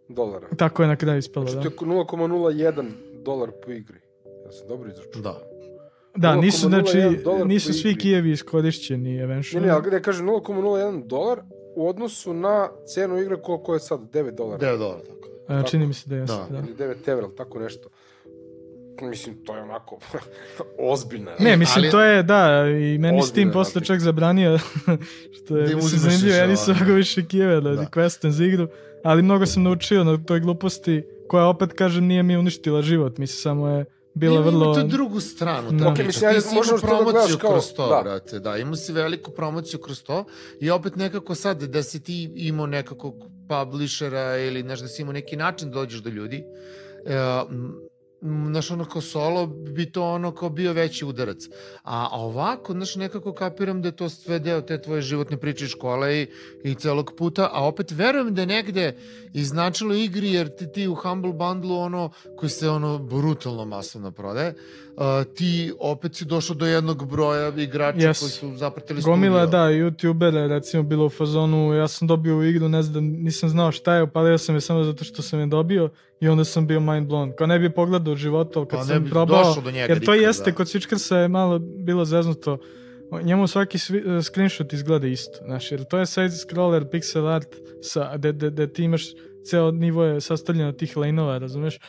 [0.09, 0.47] dolara.
[0.57, 1.75] Tako je na kraju ispalo, Znači da.
[1.75, 3.99] to je 0,01 dolar po igri.
[4.45, 5.33] Ja sam dobro izračunao.
[5.33, 5.50] Da.
[6.15, 6.81] Da, nisu, 0,01
[7.23, 9.59] znači, nisu svi kijevi iskorišćeni Ne, eventually.
[9.59, 10.71] ne, ali ja kažem 0,01
[11.03, 11.39] dolar
[11.75, 14.59] u odnosu na cenu igre koliko je sad, 9 dolara.
[14.59, 15.27] 9 dolara, tako.
[15.47, 16.47] A, čini mi se da jeste, Da.
[16.51, 16.59] da.
[16.59, 17.89] Ili 9 evra, tako nešto.
[19.01, 19.99] Mislim, to je onako
[20.91, 21.31] ozbiljna.
[21.39, 23.85] Ne, mislim, ali- to je, da, i meni Ozbiljna Steam posle razlika.
[23.85, 24.57] čak zabranio,
[25.35, 26.79] što je, Da im mislim, zanimljivo, ja nisam ono.
[26.79, 27.81] mogao više kijeve da, Da.
[27.83, 28.67] requestem za igru,
[29.03, 33.35] ali mnogo sam naučio na toj gluposti, koja opet, kažem, nije mi uništila život, mislim,
[33.35, 34.65] samo je bila Ima- vrlo...
[34.65, 35.71] Ima tu drugu stranu.
[35.71, 35.77] Da.
[35.79, 36.07] Ta Ok, priča.
[36.07, 38.01] mislim, ajde, Ti si imao da promociju kao- kroz to, da.
[38.01, 38.39] brate.
[38.39, 40.25] Da, imao si veliku promociju kroz to
[40.59, 43.15] i opet nekako sad da si ti imao nekakvog
[43.49, 46.43] publishera ili znaš, da si imao neki način da dođeš do ljudi,
[47.05, 47.13] e,
[47.49, 47.73] m,
[48.21, 51.37] znaš, ono kao solo bi to ono kao bio veći udarac.
[51.83, 55.67] A, a ovako, znaš, nekako kapiram da je to sve deo te tvoje životne priče
[55.67, 56.27] škole i,
[56.63, 58.97] i celog puta, a opet verujem da je negde
[59.33, 64.55] iznačilo igri, jer ti, ti u Humble Bundle ono, koji se ono brutalno masovno prodaje,
[64.97, 68.19] a, ti opet si došao do jednog broja igrača Yes.
[68.19, 69.59] koji su zapratili Gomila, studio.
[69.59, 73.71] da, youtubere, recimo, bilo u fazonu, ja sam dobio u igru, ne znam, nisam znao
[73.71, 76.79] šta je, upalio sam je samo zato što sam je dobio i onda sam bio
[76.79, 77.35] mind blown.
[77.35, 80.11] Kao ne bi pogledao u životu, ali kad Pa sam probao, do njega jer to
[80.11, 80.55] nikad, jeste, da.
[80.55, 82.57] kod Switchcarsa je malo bilo zeznuto,
[83.23, 87.55] njemu svaki svi, uh, screenshot izgleda isto, znaš, jer to je side scroller, pixel art,
[87.81, 89.03] sa, de, de, de ti imaš
[89.45, 91.79] ceo nivo je sastavljen od tih lane-ova, razumeš,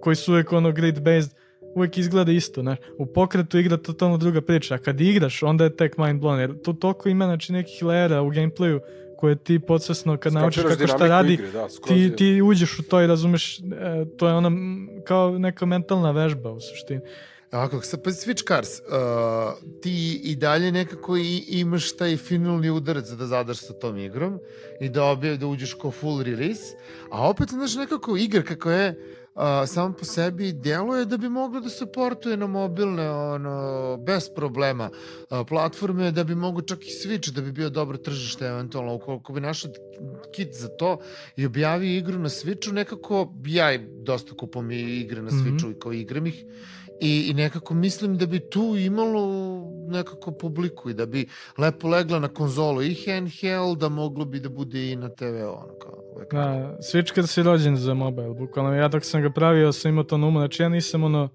[0.00, 1.30] koji su uvek ono grid based,
[1.74, 2.78] uvek izgleda isto, znaš.
[2.98, 6.62] U pokretu igra totalno druga priča, a kad igraš, onda je tek mind blown, jer
[6.62, 8.80] tu toliko ima, znači, nekih lejera u gameplayu
[9.16, 12.16] koje ti podsvesno kad naučiš kako šta radi, igre, da, ti, je.
[12.16, 13.62] ti uđeš u to i razumeš, e,
[14.16, 17.00] to je ono m, kao neka mentalna vežba u suštini.
[17.52, 23.08] Ovako, sad pa Switch Cars, uh, ti i dalje nekako i, imaš taj finalni udarac
[23.08, 24.38] da zadaš sa tom igrom
[24.80, 26.76] i da obje, da uđeš kao full release,
[27.10, 28.94] a opet, znaš, nekako igra kako je
[29.38, 34.28] uh, sam po sebi deluje da bi moglo da se portuje na mobilne ono, bez
[34.34, 34.90] problema
[35.30, 39.32] uh, platforme, da bi mogo čak i Switch da bi bio dobro tržište eventualno, ukoliko
[39.32, 39.70] bi našao
[40.34, 40.98] kit za to
[41.36, 45.38] i objavio igru na Switchu, nekako ja dosta kupam i igre na Mhm.
[45.38, 46.44] Switchu i kao igram ih
[47.00, 49.28] I, I nekako mislim da bi tu imalo
[49.88, 54.48] nekako publiku i da bi lepo legla na konzolu i handheld, da moglo bi da
[54.48, 55.98] bude i na TV, ono kao.
[56.16, 56.32] uvek.
[56.32, 58.74] Da, Switchcars je rođen za mobile, bukvalno.
[58.74, 61.28] Ja dok sam ga pravio sam imao to na umu, znači ja nisam ono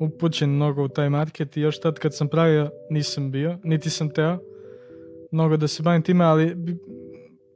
[0.00, 4.10] upućen mnogo u taj market i još tad kad sam pravio nisam bio, niti sam
[4.10, 4.38] teo
[5.30, 6.56] mnogo da se bavim time, ali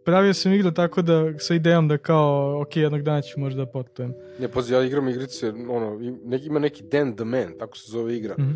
[0.05, 4.15] pravio sam igru tako da, sa idejom da kao, ok, jednog dana ću možda potujem.
[4.39, 5.99] Ne, pazi, ja igram igrice, ono,
[6.45, 8.35] ima neki Dan the Man, tako se zove igra.
[8.39, 8.53] Mhm.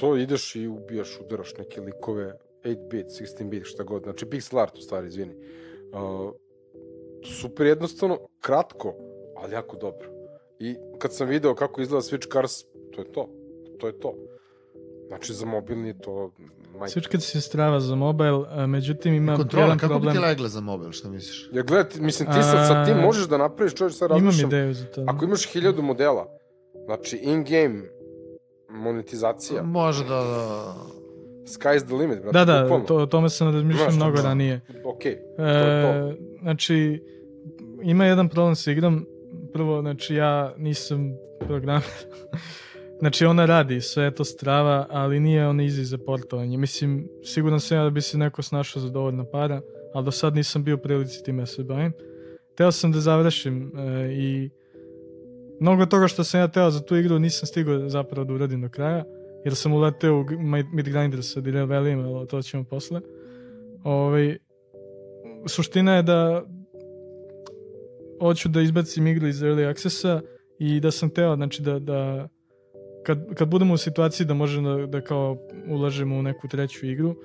[0.00, 4.80] To ideš i ubijaš, udaraš neke likove, 8-bit, 16-bit, šta god, znači pixel art u
[4.80, 5.34] stvari, izvini.
[5.92, 6.32] Uh,
[7.24, 8.94] super jednostavno, kratko,
[9.36, 10.08] ali jako dobro.
[10.58, 13.28] I kad sam video kako izgleda Switch Cars, to je to.
[13.78, 14.14] To je to.
[15.08, 16.32] Znači, za mobilni je to...
[16.80, 17.00] Majka.
[17.00, 20.12] Switch se strava za mobile, a, međutim ima Kontrola, jedan kako problem.
[20.12, 21.48] bi ti legle za mobil, šta misliš?
[21.52, 24.18] Ja gledaj, ti- mislim, ti sad sa tim A, možeš da napraviš, čovječ, sad Imam
[24.18, 25.04] razmišljam, ideju za to.
[25.08, 26.26] ako imaš hiljadu modela,
[26.84, 27.82] znači in-game
[28.70, 30.14] monetizacija, Može da...
[30.14, 30.74] da...
[31.48, 32.32] sky's the limit, brate.
[32.34, 32.84] Da, da, bukvalno.
[32.84, 34.22] to, o tome sam razmišljao mnogo da.
[34.22, 34.60] ranije.
[34.84, 36.22] Ok, E, to je to.
[36.42, 37.02] znači,
[37.82, 39.06] ima jedan problem sa igrom.
[39.52, 41.82] Prvo, znači, ja nisam programer.
[43.00, 46.58] znači, ona radi, sve to strava, ali nije on easy za portovanje.
[46.58, 49.60] Mislim, siguran sam ja da bi se neko snašao za dovoljno para,
[49.94, 51.92] ali do sad nisam bio prilici time da se bavim.
[52.56, 54.50] Teo sam da završim e, i
[55.60, 58.68] mnogo toga što sam ja teo za tu igru nisam stigao zapravo da uradim do
[58.68, 59.04] kraja,
[59.44, 60.24] jer sam uleteo u
[60.72, 63.00] Midgrinder sa Direl Valleyem, ali to ćemo posle.
[63.84, 64.38] Ovaj,
[65.46, 66.44] suština je da
[68.20, 70.20] hoću da izbacim igru iz Early Accessa
[70.58, 72.28] i da sam teo, znači da, da
[73.02, 77.16] kad, kad budemo u situaciji da možemo da, da kao ulažemo u neku treću igru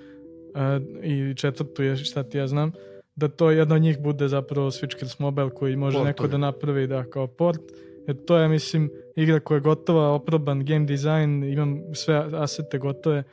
[0.53, 2.71] a, i četvrtu je šta ti ja znam,
[3.15, 6.07] da to jedna od njih bude zapravo Switchcast Mobile koji može Portovi.
[6.07, 7.61] neko da napravi da kao port,
[8.07, 13.23] jer to je mislim igra koja je gotova, oproban game design, imam sve asete gotove,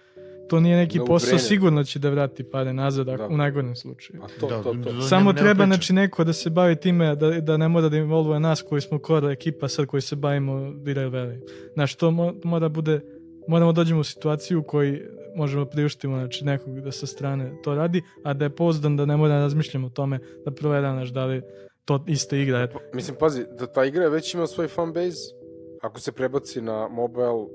[0.49, 3.27] to nije neki No posao, sigurno će da vrati pare nazad Da.
[3.31, 4.23] u najgorem slučaju.
[4.23, 4.93] A to, Da, to, to.
[4.93, 5.03] da.
[5.03, 8.41] Samo nema treba znači neko da se bavi time da, da ne mora da involvuje
[8.41, 11.41] nas koji smo kora ekipa sad koji se bavimo Direl Valley.
[11.75, 13.01] Znači to mo, mora bude
[13.49, 15.03] moramo dođemo u situaciju u kojoj
[15.37, 19.17] možemo priuštimo znači nekog da sa strane to radi, a da je pouzdan da ne
[19.17, 21.43] mora da razmišljamo o tome da proveram naš da li
[21.85, 22.69] to ista igra.
[22.73, 25.35] Pa, Mislim, pazi, da ta igra već ima svoj fanbase,
[25.83, 27.47] ako se prebaci na mobile,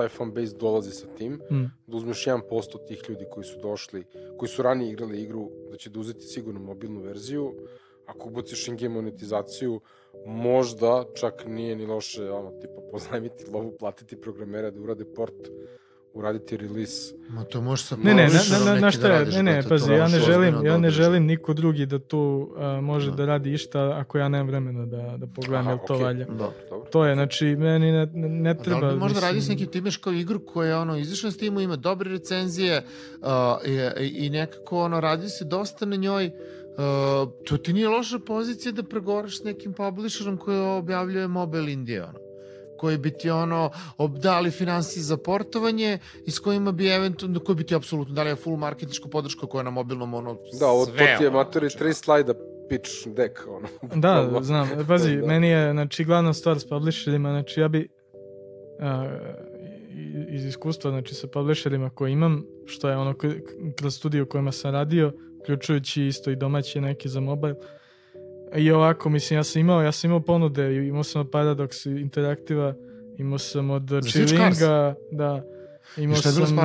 [0.00, 4.04] taj fanbase dolazi sa tim, mm, da uzmeš 1% tih ljudi koji su došli,
[4.38, 7.54] koji su ranije igrali igru, da će da uzeti sigurno mobilnu verziju,
[8.06, 9.80] ako ubaciš in-game monetizaciju,
[10.26, 15.48] možda čak nije ni loše, ono, tipa, pozajmiti lovu, platiti programera da urade port,
[16.14, 17.14] uraditi release.
[17.28, 19.62] Ma to može sa Ne, ne, ne, neki ne, šta da je, radiš, ne, ne,
[19.68, 23.16] pazi, ja ne želim, ja da ne želim niko drugi da tu a, može Da.
[23.16, 26.04] da radi išta ako ja nemam vremena da, da pogledam, Aha, jel to okej.
[26.04, 26.24] valja.
[26.24, 26.50] Da.
[26.70, 26.88] Dobro.
[26.92, 28.88] To je, znači, meni ne, ne, ne A da treba...
[28.88, 31.60] li bi možda mislim- radi s nekim kao igru koja je ono izašla na Steamu,
[31.60, 32.82] ima dobre recenzije
[33.20, 33.26] uh,
[34.00, 38.72] i, i nekako ono radi se dosta na njoj uh, to ti nije loša pozicija
[38.72, 42.29] da pregovaraš s nekim publisherom koji objavljuje Mobile Indie ono
[42.80, 47.64] koji bi ti ono obdali finansije za portovanje i s kojima bi eventualno, koji bi
[47.64, 51.02] ti apsolutno dali full marketinšku podršku koja je na mobilnom ono Da, ovo to ti
[51.20, 52.34] je znači, tri slajda
[52.68, 53.68] pitch deck, ono.
[53.96, 54.68] Da, znam.
[54.88, 55.26] Pazi, Da.
[55.26, 57.88] meni je, znači, glavna stvar s publisherima, znači, ja bi
[59.90, 63.14] i- iz iskustva, znači, sa publisherima koje imam, što je ono
[63.76, 67.54] kroz studiju u kojima sam radio, uključujući isto i domaće neke za mobile,
[68.56, 72.74] i ovako, mislim, ja sam imao, ja sam imao ponude, imao sam od Paradox Interaktiva,
[73.18, 75.44] imao sam od Switch Chilinga, da,
[75.96, 76.56] imao šta je bilo sam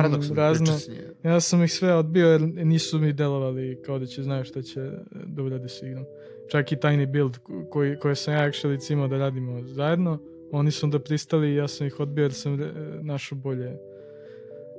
[0.78, 0.98] s njim.
[1.22, 4.90] Ja sam ih sve odbio jer nisu mi delovali kao da će znaju šta će
[5.26, 6.04] da urade s igrom.
[6.50, 7.38] Čak i Tiny Build
[7.70, 10.18] koji, koje sam ja actually cimao da radimo zajedno,
[10.52, 12.72] oni su onda pristali i ja sam ih odbio jer sam e,
[13.02, 13.76] našao bolje.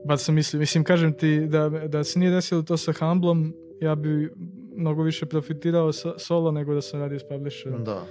[0.05, 3.95] Bar sam mislio, mislim kažem ti da, da se nije desilo to sa Humblom, ja
[3.95, 4.29] bi
[4.77, 7.83] mnogo više profitirao sa, solo nego da sam radio s publisherom.
[7.83, 8.05] Da.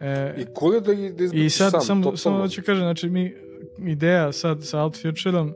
[0.00, 3.34] E, I cool je da, da I sad sam, samo, samo hoću kažem, znači mi
[3.78, 5.54] ideja sad sa Alt Futureom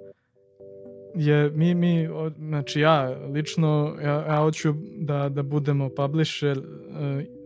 [1.14, 6.64] je mi, mi, znači ja lično, ja, ja hoću da, da budemo publisher uh,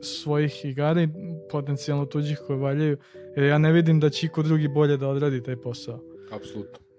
[0.02, 1.08] svojih igara i
[1.50, 2.96] potencijalno tuđih koje valjaju,
[3.36, 6.00] jer ja ne vidim da će iko drugi bolje da odradi taj posao.
[6.30, 6.89] Apsolutno.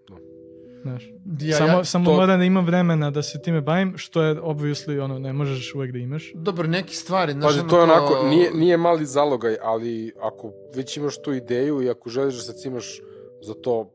[0.82, 1.10] Znaš.
[1.42, 4.42] Ja, samo ja, samo to- moram da imam vremena da se time bavim, što je
[4.42, 6.32] obviously ono, ne možeš uvek da imaš.
[6.36, 10.52] Dobro, neke stvari, znaš, Pazi, ono to je onako, nije, nije mali zalogaj, ali ako
[10.76, 13.00] već imaš tu ideju i ako želiš da se cimaš
[13.42, 13.92] za to,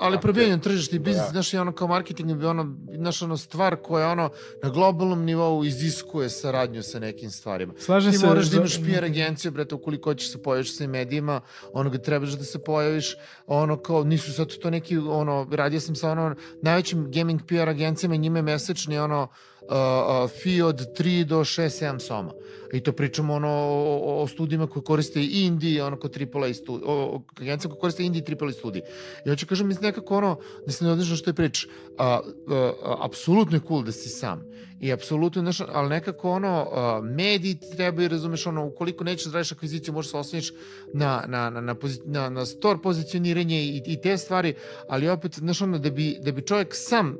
[0.00, 0.22] Ali Ok.
[0.22, 1.30] probijanje tržišta i biznis, Da.
[1.30, 4.30] znaš, je ono kao marketing bi ono, znaš, ono stvar koja ono
[4.62, 7.72] na globalnom nivou iziskuje saradnju sa nekim stvarima.
[7.78, 8.26] Slažem Ti se.
[8.26, 11.40] moraš da za- imaš PR agenciju, brete, ukoliko hoćeš se pojaviš sa medijima,
[11.72, 15.94] ono ga trebaš da se pojaviš, ono kao, nisu sad to neki, ono, radio sam
[15.94, 19.28] sa ono, najvećim gaming PR agencijama, njima je mesečni, ono,
[19.68, 22.32] uh, fee od 3 do 6, 7 soma.
[22.72, 26.84] I to pričamo ono o, o studijima koje koriste i Indije, ono kod AAA studij,
[26.86, 28.82] o, o agencijama koje koriste Indije i AAA studij.
[29.26, 31.66] I hoću kažem, mislim nekako ono, da se ne odlično što je prič,
[31.98, 34.42] a, a, apsolutno je cool da si sam.
[34.80, 39.52] I apsolutno, znaš, ali nekako ono, a, mediji trebaju, razumeš, ono, ukoliko nećeš da radiš
[39.52, 40.52] akviziciju, možeš se osloniš
[40.94, 44.54] na, na, na, na, na, na store pozicioniranje i, i te stvari,
[44.88, 47.16] ali opet, znaš, ono, da bi, da bi čovjek sam,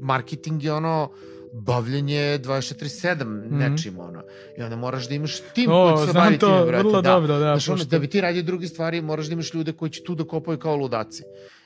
[0.00, 1.10] marketing je ono,
[1.54, 3.58] bavljenje 24-7 Mhm.
[3.58, 4.22] nečim, ono.
[4.58, 6.78] I onda moraš da imaš tim O, koji će se bavi time, brate.
[6.78, 7.10] vrlo da.
[7.10, 9.90] dobro, da, Znaš, ono, da bi ti radio druge stvari, moraš da imaš ljude koji
[9.90, 11.22] će tu da kopaju kao ludaci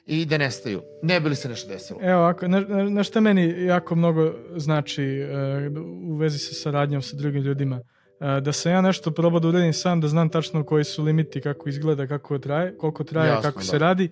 [0.07, 0.83] i da nestaju.
[1.03, 1.99] Ne bi li se nešto desilo?
[2.03, 5.69] Evo, ako, na, na, šta meni jako mnogo znači e,
[6.05, 7.81] u vezi sa saradnjom sa drugim ljudima,
[8.21, 11.41] e, da sam ja nešto probao da uradim sam, da znam tačno koji su limiti,
[11.41, 13.65] kako izgleda, kako traje, koliko traje, Jasno, kako da.
[13.65, 14.11] se radi,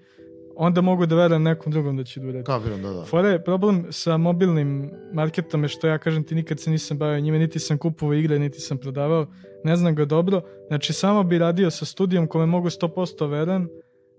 [0.57, 2.45] onda mogu da verujem nekom drugom da će da uradi.
[2.45, 3.05] Kapiram, da, da.
[3.05, 7.21] Fora je problem sa mobilnim marketom je što ja kažem ti nikad se nisam bavio
[7.21, 9.27] njime, niti sam kupovao igre, niti sam prodavao,
[9.65, 13.69] ne znam ga dobro, znači samo bi radio sa studijom kome mogu 100% verujem,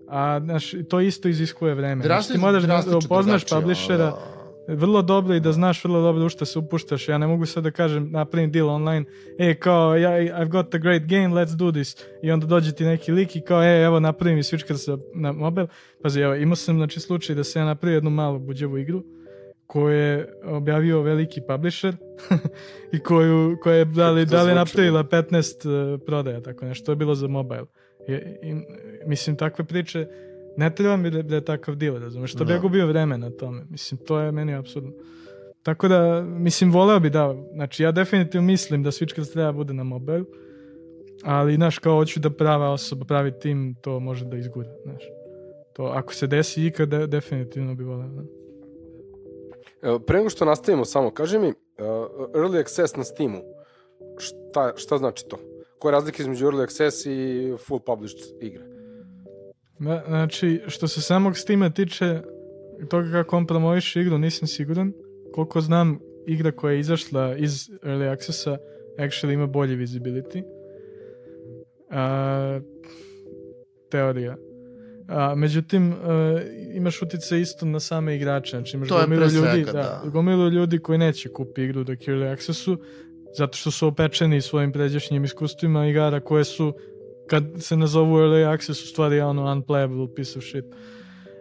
[0.08, 2.04] a znaš, to isto iziskuje vreme.
[2.04, 4.35] Znači, ti moraš da drastično upoznaš drugačije, publishera ono, da.
[4.68, 7.08] Vrlo dobro i da znaš vrlo dobro u šta se upuštaš.
[7.08, 9.06] Ja ne mogu sad da kažem napravim deal online,
[9.38, 11.96] e kao ja, I've got a great game, let's do this.
[12.22, 15.32] I onda dođe ti neki lik i kao e evo napravim i switchkar sa, na
[15.32, 15.66] mobil.
[16.02, 19.02] Pazi, evo imao sam znači slučaj da se ja napravio jednu malu buđevu igru
[19.66, 21.96] koju je objavio veliki publisher
[22.94, 26.86] i koju, koja je da li, da li zvuči, napravila 15 uh, prodaja, tako nešto.
[26.86, 27.66] To je bilo za mobile.
[28.08, 28.12] I,
[28.48, 28.54] i,
[29.06, 30.06] mislim, takve priče
[30.56, 32.30] ne treba mi da, da je takav deal, razumeš?
[32.30, 32.54] Što bi Da.
[32.54, 33.64] ja gubio vreme na tome.
[33.70, 34.92] Mislim, to je meni apsurdno.
[35.62, 39.84] Tako da, mislim, voleo bi da, znači ja definitivno mislim da Switchcast treba bude na
[39.84, 40.24] mobile,
[41.22, 45.02] ali, znaš, kao hoću da prava osoba, pravi tim, to može da izgura, znaš.
[45.72, 48.22] To, ako se desi ikada, definitivno bi voleo, da.
[49.82, 51.54] Evo, pre nego što nastavimo samo, kaži mi, uh,
[52.34, 53.38] Early Access na Steamu,
[54.18, 55.38] šta, šta znači to?
[55.78, 58.75] Koja je razlika između Early Access i full published igre?
[59.78, 62.22] Ma, Znači, što se samog Steama tiče
[62.90, 64.92] toga kako on promoviše igru, nisam siguran.
[65.34, 68.58] Koliko znam, igra koja je izašla iz Early Accessa
[68.98, 70.42] actually ima bolji visibility.
[71.90, 72.60] A,
[73.90, 74.36] teorija.
[75.08, 76.40] A, međutim, a,
[76.74, 78.50] imaš utjecaj isto na same igrače.
[78.50, 80.02] Znači, imaš To je gomilu ljudi, da, da.
[80.10, 82.78] gomilu ljudi koji neće kupi igru dok je Early Accessu,
[83.36, 86.74] zato što su opečeni svojim pređašnjim iskustvima igara koje su
[87.26, 90.64] kad se nazovu early access u stvari ono unplayable piece of shit.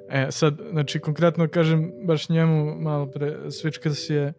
[0.09, 4.33] E, sad, znači, konkretno kažem, baš njemu malo pre, Switchcars je e,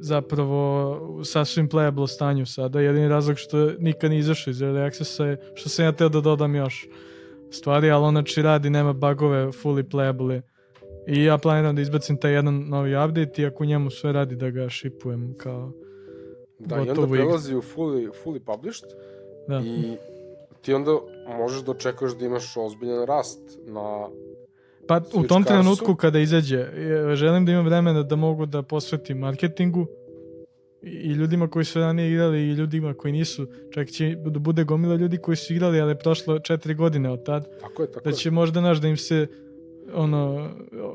[0.00, 2.80] zapravo u sasvim playable stanju sada.
[2.80, 6.20] Jedini razlog što nikad nije izašao iz early accessa je što sam ja teo da
[6.20, 6.86] dodam još
[7.50, 10.40] stvari, ali on znači radi, nema bugove, fully playable.
[11.06, 14.50] I ja planiram da izbacim taj jedan novi update i ako njemu sve radi da
[14.50, 15.72] ga šipujem kao
[16.58, 18.90] Da, i onda prelazi u fully, fully published
[19.48, 19.60] Da.
[19.64, 19.96] i
[20.62, 20.90] ti onda
[21.38, 24.08] možeš da očekuješ da imaš ozbiljan rast na...
[24.88, 29.18] Pa u tom trenutku kada izađe, e, želim da imam vremena da mogu da posvetim
[29.18, 29.86] marketingu
[30.82, 33.46] i ljudima koji su ranije igrali i ljudima koji nisu.
[33.70, 37.24] Čak će da bude gomila ljudi koji su igrali, ali je prošlo četiri godine od
[37.24, 37.48] tad.
[37.60, 38.16] Tako je, tako Da je.
[38.16, 39.26] će možda naš da im se
[39.94, 40.48] ono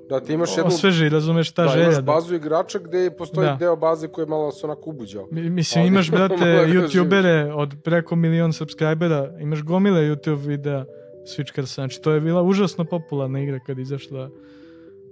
[0.09, 0.67] Da, ti imaš jednu...
[0.67, 1.83] osveži, razumeš ta da, želja.
[1.83, 3.55] imaš Da, bazu igrača gde postoji Da.
[3.55, 5.27] deo baze koji je malo se onako ubuđao.
[5.31, 6.35] Mi- Mislim, Ali- imaš, brate,
[6.73, 10.85] youtubere od preko milion subscribera, imaš gomile YouTube videa
[11.27, 14.29] Switchcarsa, znači to je bila užasno popularna igra kad izašla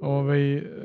[0.01, 0.41] ovaj,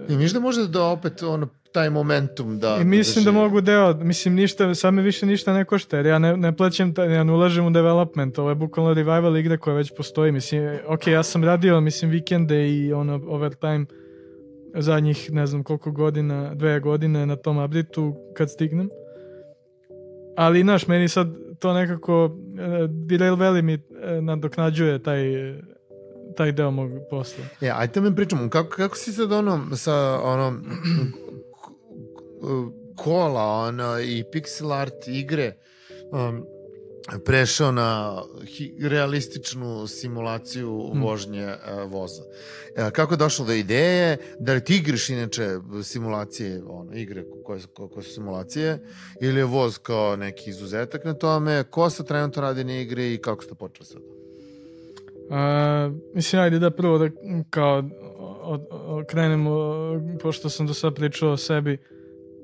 [0.08, 2.78] I misliš da može da opet ono, taj momentum da...
[2.80, 3.40] I mislim da drži?
[3.40, 6.94] mogu deo, mislim ništa, sad me više ništa ne košta, jer ja ne, ne plaćam,
[6.94, 10.78] taj, ja ne ulažem u development, ovo je bukvalno revival igre koja već postoji, mislim,
[10.86, 13.86] ok, ja sam radio, mislim, vikende i ono, overtime
[14.74, 18.90] zadnjih, ne znam koliko godina, dve godine na tom updateu kad stignem.
[20.36, 22.30] Ali, znaš, meni sad to nekako, uh,
[22.90, 23.80] Derail Valley mi uh,
[24.22, 25.60] nadoknađuje taj, eh,
[26.36, 27.44] taj deo mog posla.
[27.60, 30.60] E, ajde da mi pričamo, kako, kako si sad ono, sa ono,
[32.96, 35.56] kola ono, i pixel art igre
[36.12, 36.44] um,
[37.20, 38.22] prešao na
[38.80, 41.02] realističnu simulaciju Mm.
[41.02, 42.22] vožnje uh, voza.
[42.76, 44.18] E, kako je došlo do ideje?
[44.38, 45.48] Da li ti igraš inače
[45.82, 48.78] simulacije, ono, igre koje, su- koje su simulacije,
[49.20, 51.64] ili je voz kao neki izuzetak na tome?
[51.64, 54.02] Ko se trenutno radi na igri i kako ste počeli sad?
[56.14, 57.08] Mislim, ajde da prvo da
[57.50, 57.82] kao
[58.42, 59.58] od, od, krenemo,
[60.22, 61.78] pošto sam do sad pričao o sebi,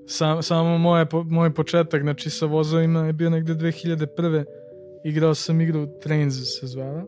[0.07, 4.45] sam, samo moje, po- moj početak, znači sa vozovima je bio negde 2001.
[5.05, 7.05] Igrao sam igru Trains se zvala.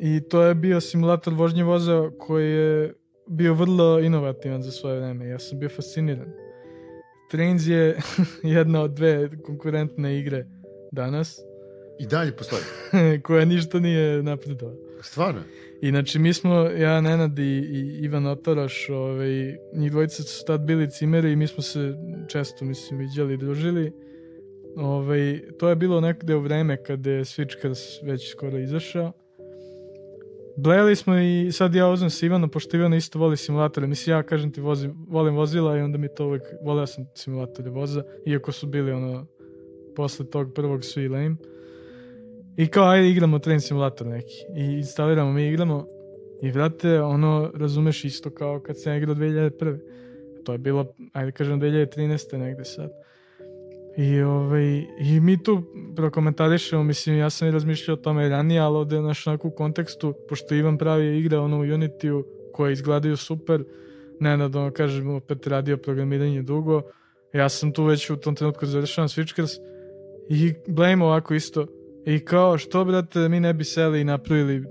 [0.00, 2.94] I to je bio simulator vožnje voza koji je
[3.26, 5.28] bio vrlo inovativan za svoje vreme.
[5.28, 6.32] Ja sam bio fasciniran.
[7.30, 7.98] Trains je
[8.58, 10.46] jedna od dve konkurentne igre
[10.92, 11.40] danas,
[11.98, 12.62] I dalje postoji.
[13.24, 14.76] koja ništa nije napredovala.
[15.02, 15.40] Stvarno?
[15.80, 20.60] I znači mi smo, ja, Nenad i, i Ivan Otaraš, ovaj, njih dvojica su tad
[20.60, 21.94] bili cimeri i mi smo se
[22.28, 23.92] često, mislim, viđali i družili.
[24.76, 29.12] Ovaj, to je bilo nekde u vreme kada je Switchcars već skoro izašao.
[30.56, 33.86] Blejali smo i sad ja uzmem sa Ivanom, pošto Ivan isto voli simulatore.
[33.86, 37.70] Mislim, ja kažem ti, vozim, volim vozila i onda mi to uvek, voleo sam simulatore
[37.70, 39.26] voza, iako su bili ono,
[39.96, 41.36] posle tog prvog svi lame.
[42.56, 44.34] I kao, ajde igramo train simulator neki.
[44.56, 45.86] I instaliramo, mi igramo.
[46.42, 49.78] I vrate, ono, razumeš isto kao kad sam igrao 2001.
[50.44, 52.36] To je bilo, ajde kažem, 2013.
[52.36, 52.90] negde sad.
[53.96, 55.62] I, ovaj, I mi tu
[55.96, 60.14] prokomentarišemo, mislim, ja sam i razmišljao o tome ranije, ali ovde naš onako u kontekstu,
[60.28, 63.64] pošto Ivan pravi igre ono u Unity-u koje izgledaju super,
[64.20, 66.82] Nenad, ono, kažem, opet radio programiranje dugo,
[67.32, 69.58] ja sam tu već u tom trenutku završavam Switchcars
[70.28, 71.66] i blame ovako isto,
[72.06, 74.64] i kao, što brate, mi ne bi seli i napravili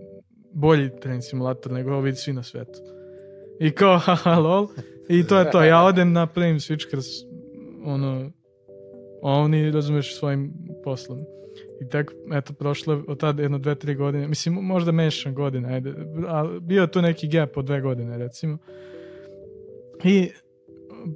[0.53, 2.79] bolji train simulator nego ovi svi na svetu.
[3.59, 4.67] I kao, haha, lol.
[5.09, 5.63] I to je to.
[5.63, 7.07] Ja odem napravim Switchcars,
[7.85, 8.31] ono,
[9.21, 10.53] oni, razumeš, svojim
[10.83, 11.19] poslom.
[11.81, 15.93] I tek, eto, prošlo od tada jedno, dve, tri godine, mislim, možda mešan godina, ajde,
[16.27, 18.57] a bio tu neki gap od dve godine, recimo.
[20.03, 20.29] I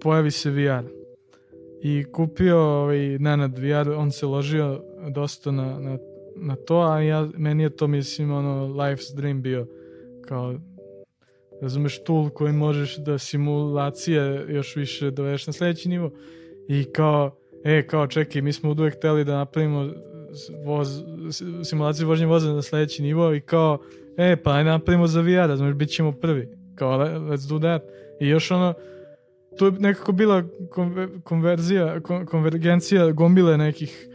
[0.01, 0.85] pojavi se VR.
[1.81, 5.97] I kupio ovaj, Nenad VR, on se ložio dosta na, na,
[6.35, 9.67] na to, a ja, meni je to, mislim, ono, life's dream bio,
[10.27, 10.55] kao,
[11.61, 16.11] razumeš, tool koji možeš da simulacije još više dovedeš na sledeći nivo.
[16.67, 19.89] I kao, e, kao, čekaj, mi smo uvek hteli da napravimo
[20.65, 21.03] voz,
[21.63, 23.77] simulaciju vožnje voza na sledeći nivo i kao,
[24.17, 26.49] e, pa aj napravimo za VR, razumeš, bit ćemo prvi.
[26.75, 27.83] Kao, let's do that.
[28.19, 28.73] I još ono,
[29.57, 34.07] tu je nekako bila konver, konverzija, kon, konvergencija gomile nekih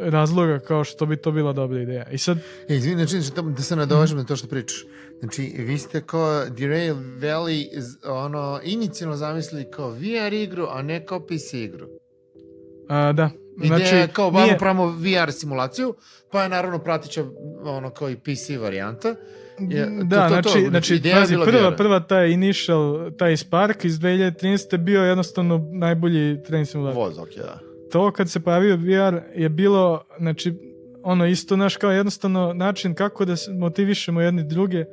[0.00, 2.10] razloga kao što bi to bila dobra ideja.
[2.10, 2.38] I sad...
[2.68, 4.84] E, izvini, znači, znači, da se nadovažem na to što pričaš.
[5.20, 7.66] Znači, vi ste kao Derail Valley
[8.06, 11.86] ono, inicijalno zamislili kao VR igru, a ne kao PC igru.
[12.88, 13.30] A, da.
[13.66, 14.58] Znači, Ideja je kao vamo nije...
[14.58, 15.94] pravimo VR simulaciju,
[16.30, 17.24] pa je naravno pratića
[17.64, 19.14] ono kao i PC varijanta.
[19.58, 21.76] Je, da, to, to, to, znači, znači, znači pazi, prva, VR.
[21.76, 24.76] prva taj initial, taj Spark iz 2013.
[24.76, 27.02] bio jednostavno najbolji train simulator.
[27.02, 27.69] Voz, ok, da.
[27.92, 30.54] To kad se pojavio VR je bilo, znači,
[31.02, 34.84] ono isto naš kao jednostavno način kako da motivišemo jedni druge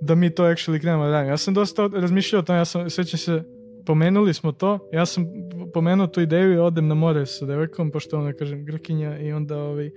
[0.00, 1.30] da mi to actually krenemo da radimo.
[1.30, 3.42] Ja sam dosta razmišljao o tom, ja sam, svećam se,
[3.86, 5.26] pomenuli smo to, ja sam
[5.74, 9.58] pomenuo tu ideju i odem na more sa devojkom, pošto ona, kažem, Grkinja i onda
[9.58, 9.90] ovaj,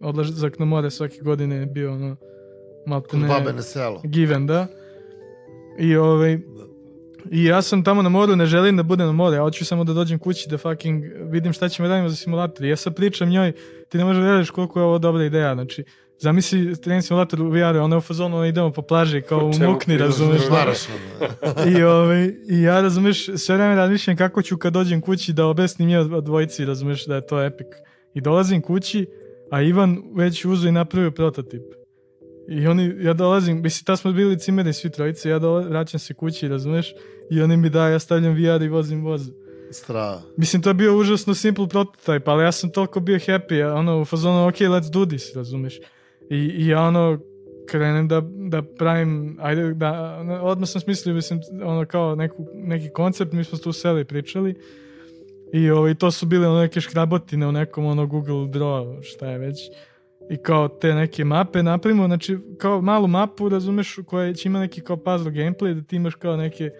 [0.00, 2.16] odlazak na more svake godine je bio ono,
[2.86, 3.28] malo ne...
[3.28, 4.00] Babe na selo.
[4.04, 4.66] Given, da.
[5.78, 6.38] I ovaj,
[7.30, 9.84] I ja sam tamo na moru, ne želim da budem na moru, ja hoću samo
[9.84, 12.64] da dođem kući da fucking vidim šta ćemo radimo za simulator.
[12.64, 13.52] I ja sad pričam njoj,
[13.88, 15.84] ti ne možeš da veriš koliko je ovo dobra ideja, znači,
[16.18, 19.66] Zamisli trening simulator u VR-u, ono je u fazonu, ono idemo po plaži kao u
[19.66, 20.40] mukni, razumeš?
[21.78, 25.88] I, ovaj, I ja, razumeš, sve vreme razmišljam kako ću kad dođem kući da objasnim
[25.88, 27.66] je od dvojici, razumeš, da je to epic.
[28.14, 29.06] I dolazim kući,
[29.50, 31.62] a Ivan već uzo i napravio prototip.
[32.48, 36.14] I oni, ja dolazim, mislim, ta smo bili cimeri svi trojice, ja dolazim, vraćam se
[36.14, 36.94] kući, razumeš,
[37.30, 39.30] i oni mi da, ja stavljam VR i vozim voz.
[39.70, 40.22] Strava.
[40.36, 44.04] Mislim, to je bio užasno simple prototype, ali ja sam toliko bio happy, ono, u
[44.04, 45.78] fazonu, ok, let's do this, razumeš.
[46.30, 47.18] I, i ja ono,
[47.68, 53.32] krenem da, da pravim, ajde, da, odmah sam smislio, mislim, ono kao neku, neki koncept,
[53.32, 54.54] mi smo tu seli pričali
[55.52, 59.38] i ovaj, to su bile ono neke škrabotine u nekom ono Google Draw, šta je
[59.38, 59.56] već
[60.30, 64.80] i kao te neke mape napravimo, znači kao malu mapu, razumeš, koja će ima neki
[64.80, 66.70] kao puzzle gameplay, da ti imaš kao neke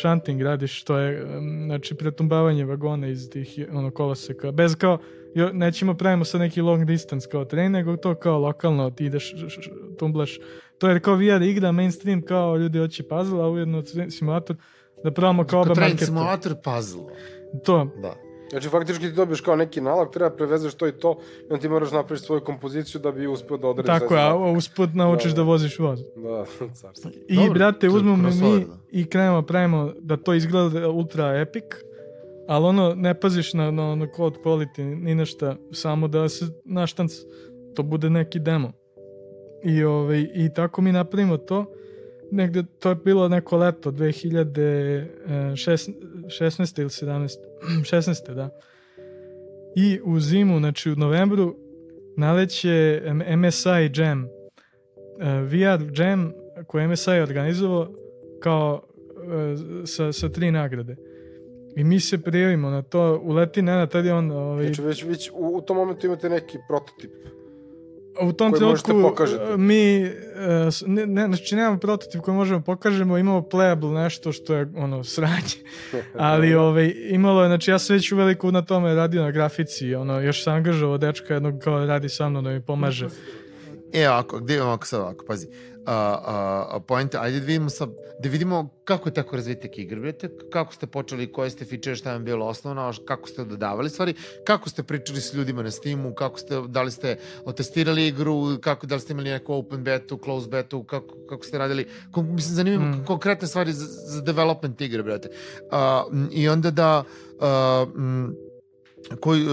[0.00, 1.26] shunting radiš, što je,
[1.66, 4.98] znači, pretumbavanje vagona iz tih ono, koloseka, bez kao,
[5.34, 9.34] jo, nećemo pravimo sad neki long distance kao tren, nego to kao lokalno, ti ideš,
[9.48, 10.38] š, š, tumblaš,
[10.78, 14.56] to je kao VR igra, mainstream, kao ljudi hoće puzzle, a ujedno simulator,
[15.04, 16.04] da pravimo kao oba marketa.
[16.04, 17.02] simulator puzzle.
[17.64, 17.90] To.
[18.02, 18.31] Da.
[18.52, 21.68] Znači, faktički ti dobiješ kao neki nalog, treba prevezeš to i to, i onda ti
[21.68, 24.00] moraš napraviš svoju kompoziciju da bi uspio da odrediš.
[24.00, 26.00] Tako, a usput naučiš da, da, da voziš voz.
[26.16, 26.44] Da,
[26.80, 27.08] carski.
[27.28, 28.74] I, Dobro, brate, uzmemo mi da.
[28.90, 31.64] i krenemo, pravimo da to izgleda ultra epic,
[32.48, 36.44] ali ono, ne paziš na, na, na code quality, ni na šta, samo da se
[36.64, 37.12] naštanc,
[37.74, 38.72] to bude neki demo.
[39.64, 41.74] I, ovaj, I tako mi napravimo to,
[42.32, 48.34] negde to je bilo neko leto 2016 ili 17 16.
[48.34, 48.50] da
[49.76, 51.56] i u zimu, znači u novembru
[52.16, 53.02] naleće
[53.36, 54.28] MSI Jam
[55.20, 56.32] VR Jam
[56.66, 57.88] koji MSI organizovao
[58.40, 58.82] kao
[59.86, 60.96] sa, sa tri nagrade
[61.76, 64.30] I mi se prijavimo na to, uleti Nenad, tad je on...
[64.30, 67.10] Ovaj, Znači, već, već u, u tom momentu imate neki prototip.
[68.20, 68.92] U tom trenutku
[69.44, 70.10] uh, mi,
[70.70, 75.04] s- ne, ne, znači nemamo prototip koji možemo pokažemo, imamo playable nešto što je ono
[75.04, 75.56] sranje,
[76.14, 80.20] ali ovaj, imalo je, znači ja sam već uveliko na tome radio na grafici, ono,
[80.20, 83.06] još sam angažovao dečka jednog kao radi sa mnom da mi pomaže.
[83.92, 85.46] E, ovako, gde imamo ovako sad ovako, pazi.
[85.86, 87.90] A, a, a point, ajde da vidimo sad,
[88.20, 92.12] da vidimo kako je tako razvitak igre, brate, kako ste počeli, koje ste feature, šta
[92.12, 94.14] vam bilo osnovno, a kako ste dodavali stvari,
[94.44, 98.86] kako ste pričali s ljudima na Steamu, kako ste, da li ste otestirali igru, kako,
[98.86, 102.54] da li ste imali neku open betu, close betu, kako, kako ste radili, kon, mislim,
[102.54, 103.04] zanimljivo Mm.
[103.06, 105.28] konkretne stvari za, za development igre, brate.
[105.70, 107.04] A, I onda da,
[107.40, 108.34] a, m,
[109.20, 109.52] koji, uh,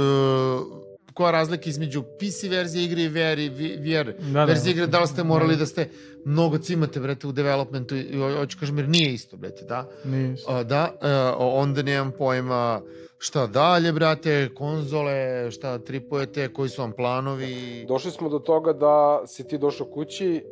[1.10, 5.07] koja razlika između PC verzije igre i VR, i VR Da, verzije igre, da li
[5.07, 5.60] ste morali Da.
[5.60, 5.89] da ste
[6.26, 9.88] mnogo cimate, brate, u developmentu, i ho- hoću kažem, jer nije isto, brate, da?
[10.05, 10.51] Nije isto.
[10.51, 11.07] A, da, e,
[11.38, 12.82] onda nemam pojma
[13.18, 15.14] šta dalje, brate, konzole,
[15.51, 17.86] šta tripujete, koji su vam planovi.
[17.88, 18.93] Došli smo do toga da
[19.28, 20.43] si ti došao kući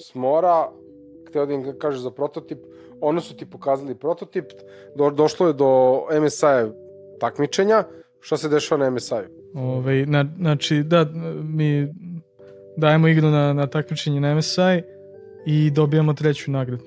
[0.00, 0.68] s mora,
[1.28, 2.58] hteo da im kažeš za prototip,
[3.00, 4.44] ono su ti pokazali prototip,
[4.96, 5.70] do, došlo je do
[6.20, 6.70] MSI
[7.20, 7.84] takmičenja,
[8.24, 9.60] šta se dešava na MSI-u?
[9.60, 11.06] Ovaj, na, znači, da,
[11.42, 11.88] mi
[12.76, 14.82] dajemo igru na, na takmičenje na MSI
[15.46, 16.84] i dobijamo treću nagradu.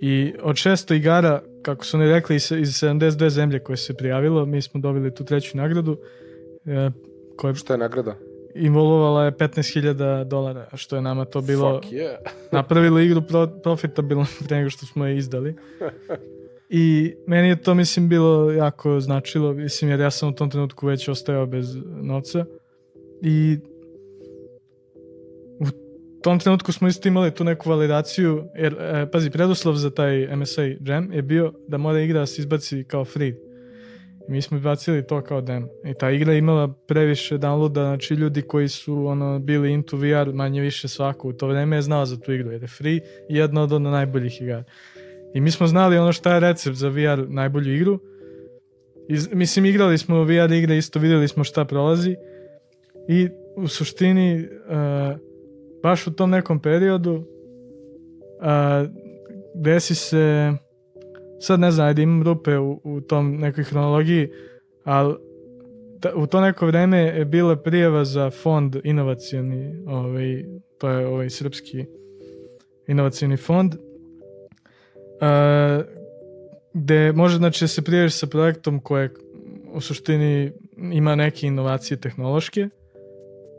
[0.00, 4.46] I od 600 igara, kako su oni rekli, iz, iz 72 zemlje koje se prijavilo,
[4.46, 5.96] mi smo dobili tu treću nagradu,
[6.66, 6.90] e,
[7.36, 8.14] koja Šta je nagrada?
[8.54, 12.16] involvovala je 15.000 dolara, što je nama to bilo Fuck yeah.
[12.52, 15.54] napravilo igru pro, profitabilno pre nego što smo je izdali.
[16.72, 20.86] I meni je to, mislim, bilo jako značilo, mislim, jer ja sam u tom trenutku
[20.86, 22.44] već ostajao bez novca.
[23.22, 23.58] I
[25.60, 25.66] u
[26.22, 30.62] tom trenutku smo isto imali tu neku validaciju, jer, e, pazi, preduslov za taj MSA
[30.80, 33.34] Jam je bio da mora igra da se izbaci kao free.
[34.28, 35.68] I mi smo izbacili to kao demo.
[35.84, 40.60] I ta igra imala previše downloada, znači ljudi koji su ono, bili into VR manje
[40.60, 43.62] više svako u to vreme je znao za tu igru, jer je free i jedna
[43.62, 44.64] od ono najboljih igara.
[45.34, 47.98] I mi smo znali ono šta je recept za VR najbolju igru.
[49.08, 52.16] I, mislim, igrali smo VR igre, isto videli smo šta prolazi.
[53.08, 55.18] I u suštini, uh,
[55.82, 58.90] baš u tom nekom periodu, uh,
[59.54, 60.52] desi se,
[61.40, 64.28] sad ne znam, ajde imam rupe u, u tom nekoj hronologiji,
[64.84, 65.14] ali
[66.00, 70.44] ta, u to neko vreme je bila prijava za fond inovacioni, ovaj,
[70.78, 71.84] to je ovaj srpski
[72.86, 73.74] inovacioni fond,
[75.20, 75.84] uh,
[76.72, 79.10] gde može znači da se prijaviš sa projektom koje
[79.72, 82.68] u suštini ima neke inovacije tehnološke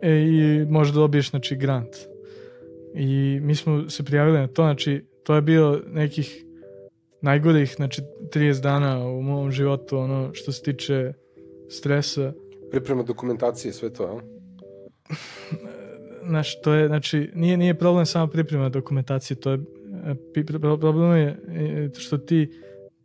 [0.02, 1.96] e, i možda dobiješ znači grant.
[2.96, 6.46] I mi smo se prijavili na to, znači to je bio nekih
[7.22, 8.02] najgorih, znači
[8.34, 11.14] 30 dana u mom životu, ono što se tiče
[11.70, 12.34] stresa.
[12.72, 14.22] Priprema dokumentacije, sve to, a?
[16.30, 19.60] Znaš, to je, znači, nije, nije problem samo priprema dokumentacije, to je,
[20.80, 22.52] problem je e, što ti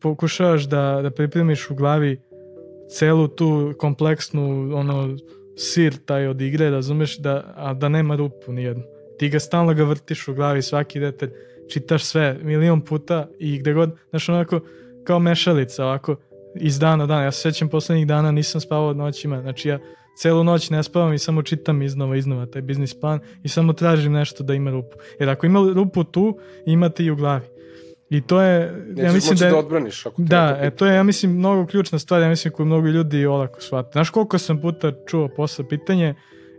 [0.01, 2.21] pokušavaš da, da pripremiš u glavi
[2.89, 5.17] celu tu kompleksnu, ono,
[5.57, 8.83] sir taj od igre, razumeš, da, a da nema rupu nijednu.
[9.19, 11.31] Ti ga stalno ga vrtiš u glavi, svaki detalj,
[11.69, 14.61] čitaš sve milion puta i gde god, znaš, onako,
[15.05, 16.17] kao mešalica, ovako,
[16.55, 17.25] iz dana u dan.
[17.25, 19.79] Ja se sećam poslednjih dana nisam spavao noćima, znači ja
[20.17, 24.13] celu noć ne spavam i samo čitam iznova, iznova taj biznis plan i samo tražim
[24.13, 24.97] nešto da ima rupu.
[25.21, 27.47] Jer ako ima rupu tu, imate i u glavi.
[28.11, 30.07] I to je, Nećeš ja mislim da, da, je, odbraniš.
[30.07, 33.27] Ako da, e, to je, ja mislim, mnogo ključna stvar, ja mislim koju mnogo ljudi
[33.27, 33.91] olako shvate.
[33.93, 36.15] Znaš koliko sam puta čuo posle pitanje,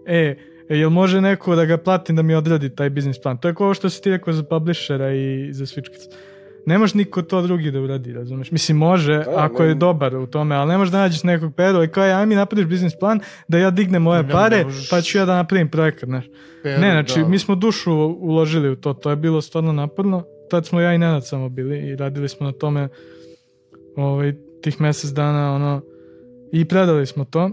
[0.05, 0.35] e,
[0.69, 3.37] e, jel može neko da ga platim da mi odradi taj biznis plan?
[3.37, 6.13] To je kao što si ti rekao za publishera i za Switchkids.
[6.67, 8.51] Ne može niko to drugi da uradi, razumeš?
[8.51, 11.55] Mislim, može, Da, ako ne- je dobar u tome, ali ne možeš da nađeš nekog
[11.55, 14.63] peru i kao, aj mi napraviš biznis plan da ja dignem moje Ne, ne pare,
[14.63, 14.89] možeš.
[14.89, 16.25] pa ću ja da napravim projekat, znaš.
[16.63, 17.27] Ne, znači, da.
[17.27, 20.23] mi smo dušu uložili u to, to je bilo stvarno naporno.
[20.49, 22.89] Tad smo ja i Nenad samo bili i radili smo na tome
[23.95, 25.81] ovaj, tih mesec dana, ono,
[26.51, 27.49] i predali smo to.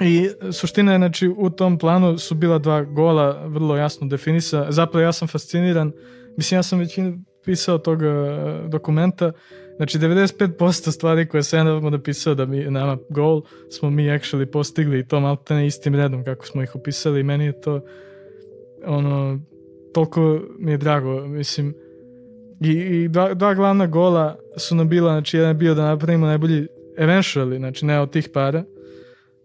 [0.00, 4.66] I suština je, znači, u tom planu su bila dva gola vrlo jasno definisa.
[4.68, 5.92] Zapravo ja sam fasciniran,
[6.36, 8.08] mislim, ja sam većinu pisao tog eh,
[8.68, 9.32] dokumenta,
[9.76, 14.98] znači 95% stvari koje sam ja napisao da mi nama goal smo mi actually postigli
[14.98, 17.20] i to maltene istim redom kako smo ih opisali.
[17.20, 17.80] I meni je to
[18.86, 19.40] ono,
[19.94, 21.74] toliko mi je drago, mislim,
[22.60, 26.26] i, i dva, dva glavna gola su nam bila, znači jedan je bio da napravimo
[26.26, 26.66] najbolji,
[26.98, 28.64] eventually, znači ne od tih para,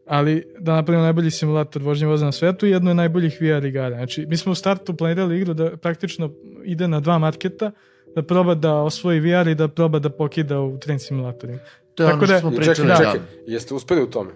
[0.06, 3.96] ali da napravimo najbolji simulator vožnje voza na svetu i jedno je najboljih VR igara.
[3.96, 6.34] Znači, mi smo u startu planirali igru da praktično
[6.64, 7.72] ide na dva marketa,
[8.16, 11.60] da proba da osvoji VR i da proba da pokida u train simulatorima.
[11.96, 12.76] To je Tako ono što da- smo pričali.
[12.78, 12.96] čekaj, da.
[12.98, 14.32] čekaj, jeste uspeli u tome?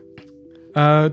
[0.76, 1.10] A,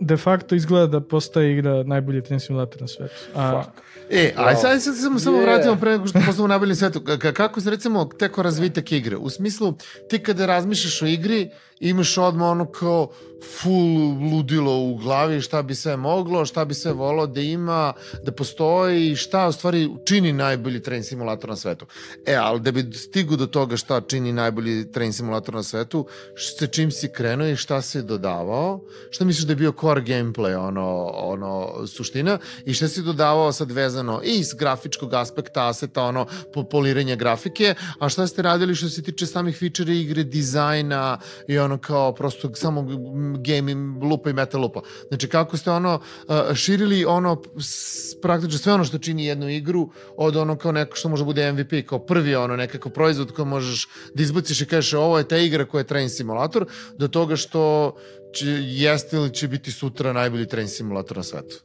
[0.00, 3.14] de facto izgleda da postaje igra najbolji train simulator na svetu.
[3.34, 3.76] A, Fuck.
[4.10, 5.42] E, aj sad, sad samo, samo Yeah.
[5.44, 7.00] vratimo pre nego što postamo najbolji svetu.
[7.00, 9.16] Ka- kako se recimo teko razvitak igre?
[9.16, 9.74] U smislu,
[10.08, 13.10] ti kada razmišljaš o igri, imaš odmah ono kao
[13.42, 18.32] full ludilo u glavi šta bi sve moglo, šta bi sve volao da ima, da
[18.32, 21.86] postoji i šta u stvari čini najbolji train simulator na svetu.
[22.26, 26.06] E, ali da bi stigu do toga šta čini najbolji train simulator na svetu,
[26.58, 30.56] sa čim si krenuo i šta si dodavao, šta misliš da je bio core gameplay,
[30.56, 36.26] ono, ono, suština, i šta si dodavao sad vezano i iz grafičkog aspekta, aseta, ono,
[36.54, 41.18] po poliranje grafike, a šta ste radili što se tiče samih feature igre, dizajna
[41.48, 42.86] i ono kao prosto samo
[43.38, 44.80] game lupa i meta lupa.
[45.08, 47.42] Znači kako ste ono uh, širili ono
[48.22, 51.86] praktično sve ono što čini jednu igru od ono kao neko što može bude MVP
[51.86, 55.64] kao prvi ono nekakav proizvod koji možeš da izbaciš i kažeš ovo je ta igra
[55.64, 56.66] koja je train simulator
[56.98, 57.94] do toga što
[58.32, 61.56] će, jeste ili će biti sutra najbolji train simulator na svetu.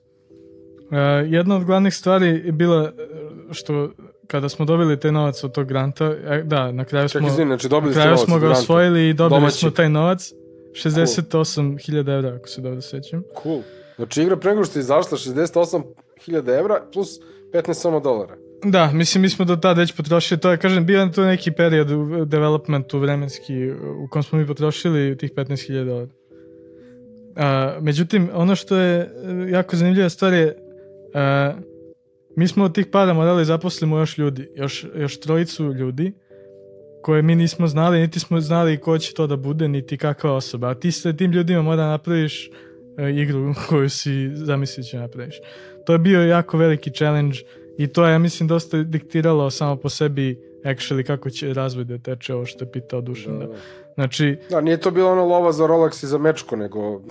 [0.92, 2.92] a, jedna od glavnih stvari je bila e,
[3.54, 3.92] što
[4.28, 7.68] kada smo dobili taj novac od tog granta, e, da, na kraju smo, Čekaj, znači
[7.68, 9.58] na dobili ste kraju smo ga osvojili i dobili Domaći.
[9.58, 10.34] smo taj novac.
[10.72, 13.24] 68.000 evra, ako se dobro sećam.
[13.44, 13.62] Cool.
[13.96, 17.10] Znači igra pre nego što je izašla 68.000 evra plus
[17.54, 18.36] 15 samo dolara.
[18.64, 21.52] Da, mislim, mi smo do tada već potrošili, to je, kažem, bio je to neki
[21.52, 26.12] period u developmentu vremenski u kom smo mi potrošili tih 15.000 dolara.
[27.36, 29.10] A, međutim, ono što je e,
[29.52, 30.58] jako zanimljiva stvar je,
[31.14, 31.54] a,
[32.36, 36.14] mi smo od tih para morali zaposlimo još ljudi, još, još trojicu ljudi,
[37.02, 40.70] koje mi nismo znali, niti smo znali ko će to da bude, niti kakva osoba.
[40.70, 42.50] A ti sa tim ljudima mora napraviš
[42.98, 45.36] e, igru koju si zamislit će napraviš.
[45.86, 47.38] To je bio jako veliki challenge
[47.78, 51.98] i to je, ja mislim, dosta diktiralo samo po sebi actually kako će razvoj da
[51.98, 53.40] teče, ovo što je pitao Dušan.
[53.40, 53.48] Da.
[53.96, 57.02] Znači, Da, nije to bilo ono lova za Rolex i za mečko, nego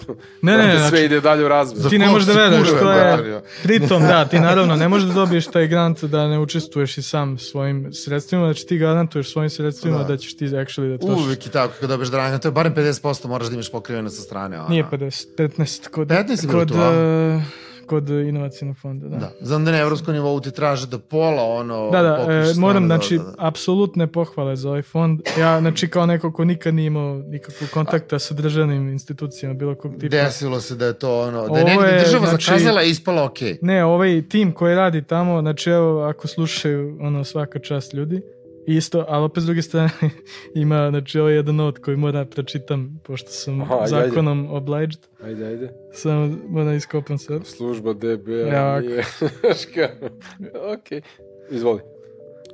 [0.42, 1.90] ne, ne, ne, sve znači, ide dalje u razvoj.
[1.90, 5.08] Ti ne možeš da si veruješ, kurve to je- pritom, da, ti naravno ne možeš
[5.08, 9.50] da dobiješ taj grant da ne učestvuješ i sam svojim sredstvima, znači ti garantuješ svojim
[9.50, 10.16] sredstvima da, Da.
[10.16, 11.24] ćeš ti actually da trošiš.
[11.24, 14.22] Uvijek i tako, kada dobiješ dranga, to je barem 50% moraš da imaš pokriveno sa
[14.22, 14.58] strane.
[14.58, 14.68] Ono.
[14.68, 17.42] Nije 50, 15 kod, 15 je bilo kod, e,
[17.84, 19.16] kod inovacijnog fonda, da.
[19.16, 19.30] Da.
[19.40, 21.90] Znam da na evropskom nivou ti traže da pola ono...
[21.90, 23.34] Da, da, e, moram, da, znači, da, da.
[23.38, 25.20] apsolutne pohvale za ovaj fond.
[25.38, 29.92] Ja, znači, kao neko ko nikad nije imao nikakvog kontakta sa državnim institucijama, bilo kog
[29.94, 30.16] tipa.
[30.16, 33.24] Desilo se da je to ono, da je negde je, država znači- zakazala i ispala
[33.24, 33.58] okej.
[33.62, 38.22] Ne, ovaj tim koji radi tamo, znači, evo, ako slušaju, ono, svaka čast ljudi,
[38.66, 39.90] isto, ali opet s druge strane
[40.54, 44.08] ima, znači, ovaj jedan not koji mora pročitam, pošto sam Aha, ajde, ajde.
[44.08, 45.72] zakonom obliged, Ajde, ajde.
[45.92, 47.46] samo moram iskopam sad.
[47.46, 48.28] Služba DB.
[48.28, 48.98] Ja, nije.
[50.74, 51.04] ok.
[51.50, 51.80] Izvoli.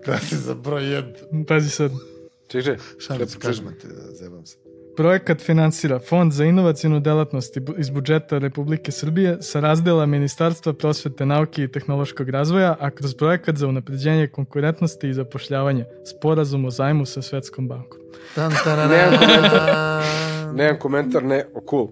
[0.04, 1.12] Kada si za broj jedan.
[1.48, 1.90] Pazi sad.
[2.48, 2.84] Čekaj, čekaj.
[3.00, 4.56] Šalim se, Čekaj, kažem ti, da zebam se.
[4.97, 11.62] Projekat finansira Fond za inovacijnu delatnost iz budžeta Republike Srbije sa razdela Ministarstva prosvete, nauke
[11.62, 17.22] i tehnološkog razvoja, a kroz projekat za unapređenje konkurentnosti i zapošljavanja, sporazum o zajmu sa
[17.22, 18.01] Svetskom bankom.
[18.34, 20.03] Tan, Nemam tarara.
[20.55, 21.88] Nemam komentar, ne, o, cool.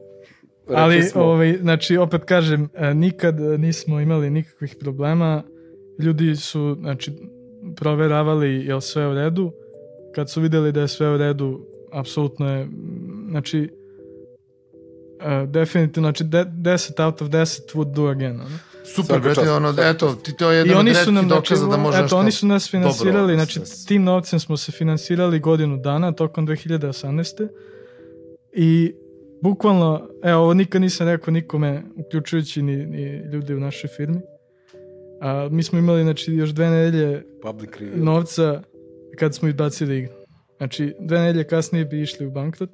[0.68, 5.42] Rekli Ali, smo, ovaj, znači, opet kažem, e, nikad e, nismo imali nikakvih problema.
[5.98, 7.12] Ljudi su, znači,
[7.76, 9.52] proveravali je li sve u redu.
[10.14, 12.68] Kad su videli da je sve u redu, apsolutno je,
[13.30, 13.70] znači,
[15.20, 18.40] e, definitivno, znači, de, 10 out of 10 would do again.
[18.40, 18.58] Ono.
[18.84, 21.28] Super, Svaka brate, čast, ono, eto, ti to je I jedan od oni su nam,
[21.28, 24.56] znači, dokaza da može eto, nešto oni su nas finansirali, dobro znači, tim novcem smo
[24.56, 27.48] se finansirali godinu dana, tokom 2018.
[28.52, 28.94] I
[29.42, 34.20] bukvalno, evo, ovo nikad nisam rekao nikome, uključujući ni, ni ljudi u našoj firmi.
[35.20, 38.04] A, mi smo imali, znači, još dve nedelje Public review.
[38.04, 38.62] novca
[39.18, 40.17] kad smo izbacili igru.
[40.58, 42.70] Znači, dve nedelje kasnije bi išli u bankrot.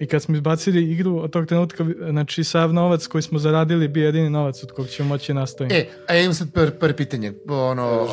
[0.00, 4.00] I kad smo izbacili igru, od tog trenutka, znači, sav novac koji smo zaradili bi
[4.00, 5.74] jedini novac od kog ćemo moći nastaviti.
[5.74, 7.32] E, a ja imam sad prvo prvo pitanje.
[7.48, 8.08] Ono,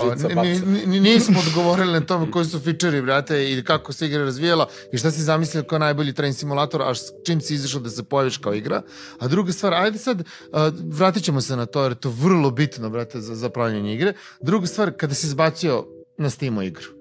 [0.86, 5.12] nismo odgovorili na tome koji su fičeri, brate, i kako se igra razvijela i šta
[5.12, 8.54] si zamislio kao najbolji train simulator, a s čim si izašao da se pojaviš kao
[8.54, 8.82] igra.
[9.20, 10.24] A druga stvar, ajde sad,
[10.54, 13.94] a, vratit ćemo se na to, jer je to vrlo bitno, brate, za, za pravljanje
[13.94, 14.14] igre.
[14.42, 15.86] Druga stvar, kada si izbacio
[16.18, 16.95] na Steamu igru,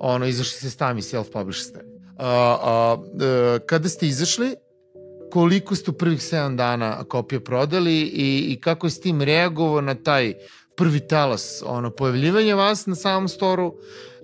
[0.00, 1.84] ono, izašli se stami, self-publish ste.
[2.16, 4.54] A, a, e, kada ste izašli,
[5.30, 9.94] koliko ste u prvih 7 dana kopije prodali i, i kako je Steam reagovao na
[9.94, 10.34] taj
[10.76, 13.74] prvi talas ono, pojavljivanja vas na samom storu,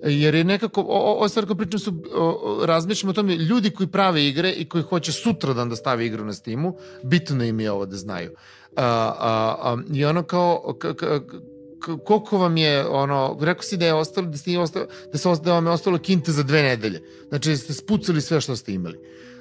[0.03, 2.65] jer je nekako, o, o, kao pričam su, o, o,
[3.13, 7.43] tome, ljudi koji prave igre i koji hoće sutradan da stave igru na Steamu, bitno
[7.43, 8.31] im je ovo da znaju.
[8.75, 11.21] A, a, a, I ono kao, ka, ka,
[11.79, 15.53] koliko vam je, ono, rekao si da je ostalo, da, ste ostalo, da, se, da
[15.53, 17.01] vam je ostalo kinta za dve nedelje.
[17.29, 18.99] Znači, ste spucali sve što ste imali.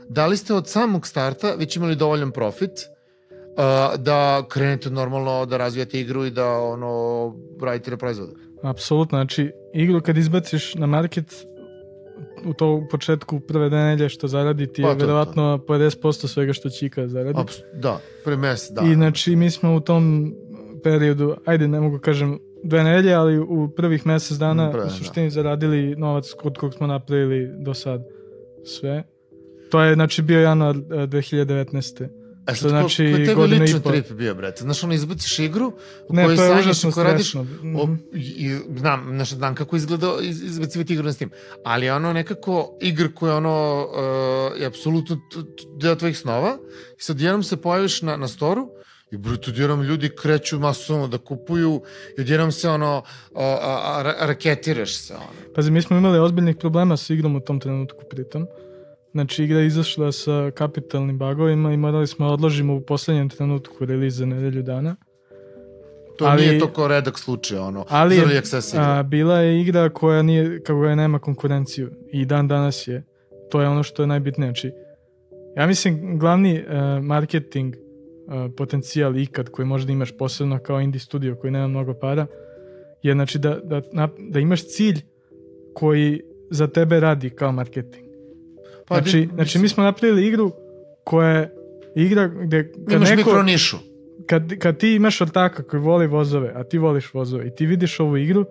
[0.08, 5.56] Da li ste od samog starta već imali dovoljan profit uh, da krenete normalno da
[5.56, 8.32] razvijate igru i da ono radite na proizvodu?
[8.62, 11.46] Apsolutno, znači igru kad izbaciš na market
[12.44, 15.06] u to u početku prve nedelje što zaradi ti je Pa, to, to.
[15.06, 17.40] verovatno 50% svega što Čika zaradi.
[17.40, 18.82] Aps, da, pre mesec, da.
[18.82, 20.34] I znači mi smo u tom
[20.90, 25.30] periodu, ajde ne mogu kažem dve nedelje, ali u prvih mesec dana prve, u suštini
[25.30, 28.00] zaradili novac kod kog smo napravili do sad
[28.64, 29.04] sve.
[29.70, 32.08] To je znači bio januar e, 2019.
[32.48, 34.62] E što ko, znači ko tebi godinu i lično trip bio, brate?
[34.62, 35.72] Znaš, ono, izbaciš igru
[36.08, 37.34] u Ne, kojoj sanjaš užasno koju radiš.
[37.34, 37.94] O, Mhm.
[38.14, 41.30] i, znam, znaš, znam kako izgleda iz, izbacivati igru na Steam,
[41.64, 45.16] ali ono nekako igra koja ono uh, je apsolutno
[45.80, 46.58] deo tvojih snova
[46.98, 48.68] i sad jednom se pojaviš na, na storu
[49.10, 51.82] i bruto, odjednom ljudi kreću masovno da kupuju
[52.18, 53.02] i odjednom se ono
[53.34, 55.52] a, a, a, raketiraš se ono.
[55.54, 58.46] Pazi, mi smo imali ozbiljnih problema sa igrom u tom trenutku pritom.
[59.12, 63.84] Znači, igra je izašla sa kapitalnim bagovima i morali smo da odložimo u poslednjem trenutku
[63.84, 64.96] release za nedelju dana.
[66.18, 68.84] To Ali- nije to kao redak slučaj, ono, Ali early je, access igra.
[68.84, 73.04] a, bila je igra koja nije, kako je nema konkurenciju i dan danas je.
[73.50, 74.46] To je ono što je najbitnije.
[74.48, 74.72] Znači,
[75.56, 77.85] ja mislim glavni uh, marketing uh,
[78.56, 82.26] potencijal ikad koji možda imaš posebno kao indie studio koji nema mnogo para
[83.02, 85.00] je znači da, da, da imaš cilj
[85.74, 86.20] koji
[86.50, 88.06] za tebe radi kao marketing.
[88.88, 90.52] Pa, znači, di- znači mi smo napravili igru
[91.04, 91.50] koja je
[91.94, 93.76] igra gde kad imaš neko, mikro nišu.
[94.26, 98.00] kad, kad ti imaš ortaka koji voli vozove, a ti voliš vozove i ti vidiš
[98.00, 98.44] ovu igru,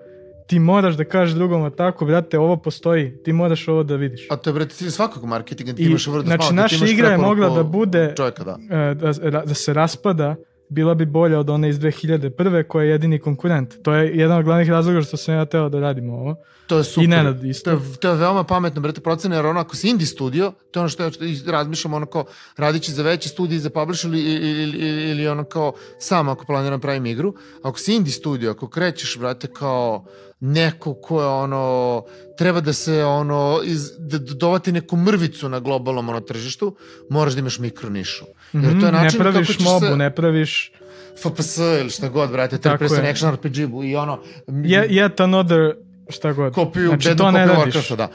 [0.48, 4.28] ti moraš da kažeš drugom ortaku, brate, ovo postoji, ti moraš ovo da vidiš.
[4.30, 6.68] A to je, brate, cilj svakog marketinga, ti I, imaš word of znači, mouth, da
[6.68, 8.58] ti naša igra je mogla da bude Čovjeka, da.
[8.70, 8.94] e,
[9.32, 10.36] da, da se raspada,
[10.70, 12.68] bila bi bolja od one iz 2001.
[12.68, 13.84] koja je jedini konkurent.
[13.84, 16.36] To je jedan od glavnih razloga što sam ja teo da radimo ovo.
[16.68, 17.04] To je super.
[17.04, 17.72] I Nenad isto.
[17.72, 20.80] To je, to je veoma pametno, brate, procene, jer ono, ako si indie studio, to
[20.80, 21.10] je ono što ja
[21.48, 22.26] razmišljam, ono kao,
[22.58, 26.82] radići za veće studije, za publisher ili, ili, ili, ili ono kao, sam ako planiram
[26.82, 27.34] pravim igru,
[27.64, 30.06] ako si indie studio, ako krećeš, brate, kao
[30.46, 32.04] neko ko je ono,
[32.38, 36.76] treba da se ono, iz, da da dovati neku mrvicu na globalnom ono, tržištu,
[37.10, 38.26] moraš da imaš mikro nišu.
[38.54, 39.96] Jer to je Mhm, način ne praviš kako ćeš mobu, se...
[39.98, 40.72] ne praviš
[41.18, 43.12] FPS ili šta god, brate, Tako third person je.
[43.12, 44.20] action RPG i ono...
[44.48, 45.74] je, yet another
[46.10, 46.54] šta god.
[46.54, 47.76] kopiju, znači, bednu to ne kopiju radiš.
[47.76, 48.08] Warcrafta, da.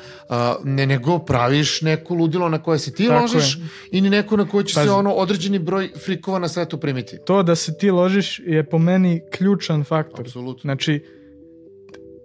[0.59, 3.63] Uh, ne nego praviš neku ludilo na koje se ti Tako ložiš je.
[3.91, 4.87] i ni neko na koje će Pazi.
[4.87, 7.17] se ono određeni broj frikova na svetu primiti.
[7.27, 10.21] To da se ti ložiš je po meni ključan faktor.
[10.21, 10.61] Apsolutno.
[10.63, 11.05] Znači,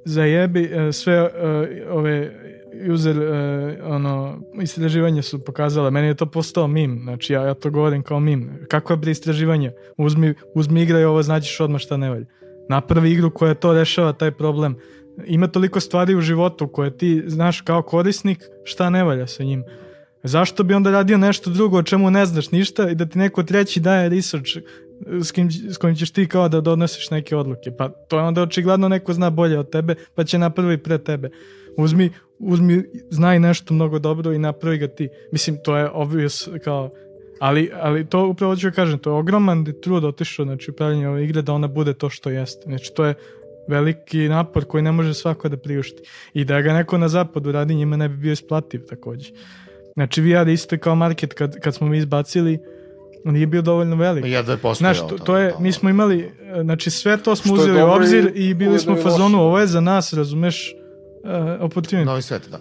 [0.05, 1.29] zajebi e, sve e,
[1.89, 2.31] ove
[2.93, 5.89] user e, ono istraživanja su pokazala.
[5.89, 8.49] Meni je to postao mim znači ja, ja to govorim kao mim.
[8.69, 12.25] Kakva bre istraživanja uzmi, uzmi igraj ovo znaćeš odmah šta ne valja.
[12.69, 14.75] Napravi igru koja to rešava taj problem.
[15.25, 19.63] Ima toliko stvari u životu koje ti znaš kao korisnik šta ne valja sa njim.
[20.23, 23.43] Zašto bi onda radio nešto drugo o čemu ne znaš ništa i da ti neko
[23.43, 24.49] treći daje research
[25.21, 27.71] s, kim, s kojim ćeš ti kao da donosiš neke odluke.
[27.77, 31.29] Pa to je onda očigledno neko zna bolje od tebe, pa će napravi pre tebe.
[31.77, 35.09] Uzmi, uzmi, znaj nešto mnogo dobro i napravi ga ti.
[35.31, 36.91] Mislim, to je obvious kao
[37.39, 41.23] Ali, ali to upravo ću kažem, to je ogroman trud otišao znači, u pravljenju ove
[41.23, 42.61] igre da ona bude to što jeste.
[42.65, 43.13] Znači, to je
[43.67, 46.03] veliki napor koji ne može svako da priušti.
[46.33, 49.31] I da ga neko na zapadu radi, njima ne bi bio isplativ takođe.
[49.93, 52.59] Znači, VR isto kao market kad, kad smo mi izbacili,
[53.25, 54.25] nije bio dovoljno velik.
[54.25, 54.93] Ja da je postoje.
[54.93, 58.31] Znaš, to, to je, mi smo imali, e, znači sve to smo uzeli u obzir
[58.35, 60.73] i i bili smo u fazonu, ovo je za nas, razumeš,
[61.23, 61.29] uh,
[61.61, 62.05] opportunity.
[62.05, 62.59] Novi svet, da.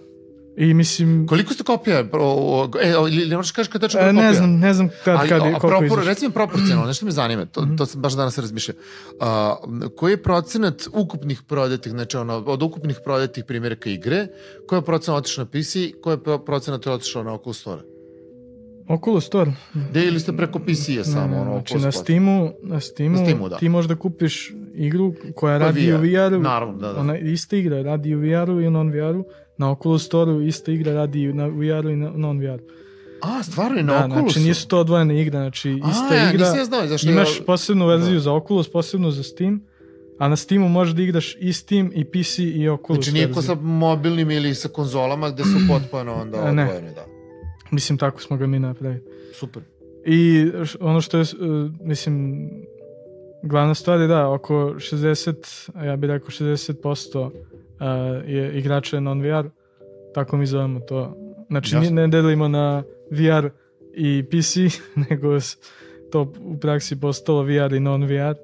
[0.56, 2.04] I mislim, Koliko ste kopija?
[2.12, 2.18] O,
[2.62, 4.12] o, e, ili ili možeš kažeš kada e, kopija?
[4.12, 7.46] ne znam, ne znam kad, Ali, kad, a, koliko propor, recimo proporcionalno, nešto me zanima,
[7.46, 7.76] to, Mhm.
[7.76, 8.76] to sam baš danas razmišljao.
[9.20, 9.56] A,
[9.96, 14.26] koji je procenat ukupnih prodatih, znači ono, od ukupnih prodatih primjeraka igre,
[14.66, 17.82] koji je procenat otišao na PC, koji je pro- procenat otišao na Oculus Store?
[18.88, 19.52] Oculus Store.
[19.90, 21.92] Gde ili ste preko PC-a samo, ono, znači, na?
[21.92, 23.56] Steamu, na Steamu, Na Steamu, da.
[23.56, 26.02] ti možeš da kupiš igru koja Pa radi u VR.
[26.32, 26.40] VR-u.
[26.40, 27.00] Naravno, da, da.
[27.00, 29.24] Ona ista igra radi u VR-u i u non-VR-u.
[29.58, 32.62] Na Oculus Store-u ista igra radi na VR-u i na non-VR-u.
[33.22, 34.32] A, stvarno i na Da, Oculusu?
[34.32, 36.46] znači nisu to odvojene igre, znači ista A, ja, igra.
[36.46, 37.44] ja znao, zašto Imaš ja...
[37.46, 39.60] posebnu verziju za Oculus, posebnu za Steam,
[40.18, 43.42] a na Steamu možeš da igraš i Steam i PC i Oculus Znači nije ko
[43.42, 47.04] sa mobilnim ili sa konzolama gde su potpojeno onda odvojene, da.
[47.70, 49.02] Mislim, tako smo ga mi napravili.
[49.34, 49.62] Super.
[50.06, 50.50] I
[50.80, 52.48] ono što je, uh, mislim,
[53.42, 57.30] glavna stvar je da, oko 60, a ja bih rekao 60% uh,
[58.26, 59.50] je igrača non-VR,
[60.14, 61.16] tako mi zovemo to.
[61.48, 61.94] Znači, mi Jasno.
[61.94, 63.48] ne delimo na VR
[63.94, 64.56] i PC,
[65.10, 65.38] nego
[66.12, 68.34] to u praksi postalo VR i non-VR.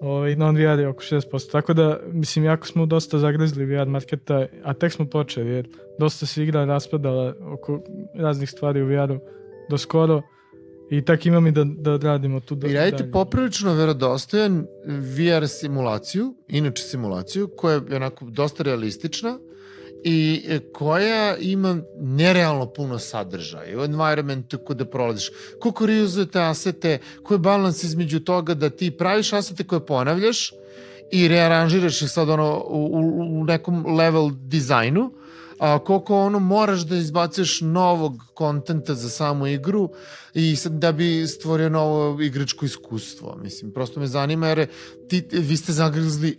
[0.00, 1.52] Ovaj, non-VR je oko 60%.
[1.52, 5.68] Tako da, mislim, jako smo dosta zagrizli VR marketa, a tek smo počeli, jer
[5.98, 7.80] dosta se igra raspadala oko
[8.14, 9.18] raznih stvari u VR-u
[9.70, 10.22] do skoro
[10.90, 12.54] i tak imam i da, da radimo tu.
[12.54, 13.12] Da, I radite dalje.
[13.12, 19.38] poprilično verodostojan VR simulaciju, inače simulaciju, koja je onako dosta realistična
[20.04, 25.30] i e, koja ima nerealno puno sadržaja u environmentu kod da prolaziš.
[25.60, 30.52] Koliko reuzujete asete, koji je balans između toga da ti praviš asete koje ponavljaš
[31.12, 32.88] i rearanžiraš ih sad ono u,
[33.40, 35.12] u, nekom level dizajnu,
[35.58, 39.90] a koliko ono moraš da izbacuješ novog kontenta za samu igru
[40.34, 43.38] i sad da bi stvorio novo igračko iskustvo.
[43.42, 44.66] Mislim, prosto me zanima jer
[45.08, 46.38] ti, vi ste zagrizli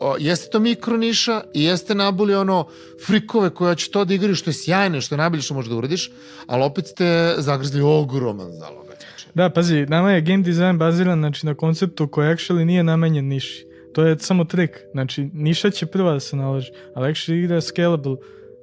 [0.00, 2.66] o, jeste to mikro niša i jeste nabuli ono
[3.06, 5.76] frikove koja će to da igraju što je sjajno, što je najbolje što možeš da
[5.76, 6.10] uradiš,
[6.46, 8.96] ali opet ste zagrizli ogroman zalogaj.
[8.96, 13.28] Znači, Da, pazi, nama je game design baziran znači, na konceptu koji actually nije namenjen
[13.28, 13.66] niši.
[13.94, 14.80] To je samo trik.
[14.92, 18.16] Znači, niša će prva da se naloži, ali actually igra je scalable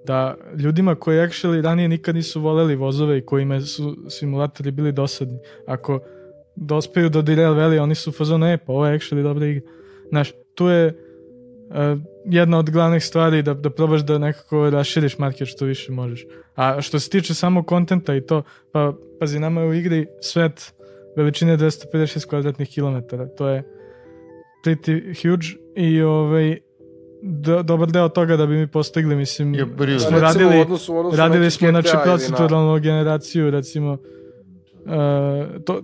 [0.06, 5.40] da ljudima koji actually ranije nikad nisu voleli vozove i kojima su simulatori bili dosadni,
[5.68, 6.00] ako
[6.56, 9.72] dospeju do Derail Valley, oni su u fazonu, e, pa ovo je actually dobra igra.
[10.10, 10.94] Znaš, tu je
[12.26, 16.26] jedna od glavnih stvari da, da probaš da nekako raširiš market što više možeš.
[16.55, 20.74] A što se tiče samo kontenta i to, pa pazi, nama je u igri svet
[21.17, 23.28] veličine 256 kvadratnih kilometara.
[23.28, 23.63] To je
[24.65, 25.45] pretty huge
[25.76, 26.57] i ovaj,
[27.24, 30.07] do, dobar deo toga da bi mi postigli, mislim, Je reuse.
[30.07, 33.99] smo Recimo, radili, odnosu, odnosu radili smo znači ili na- proceduralnu generaciju, recimo, uh,
[35.65, 35.82] to,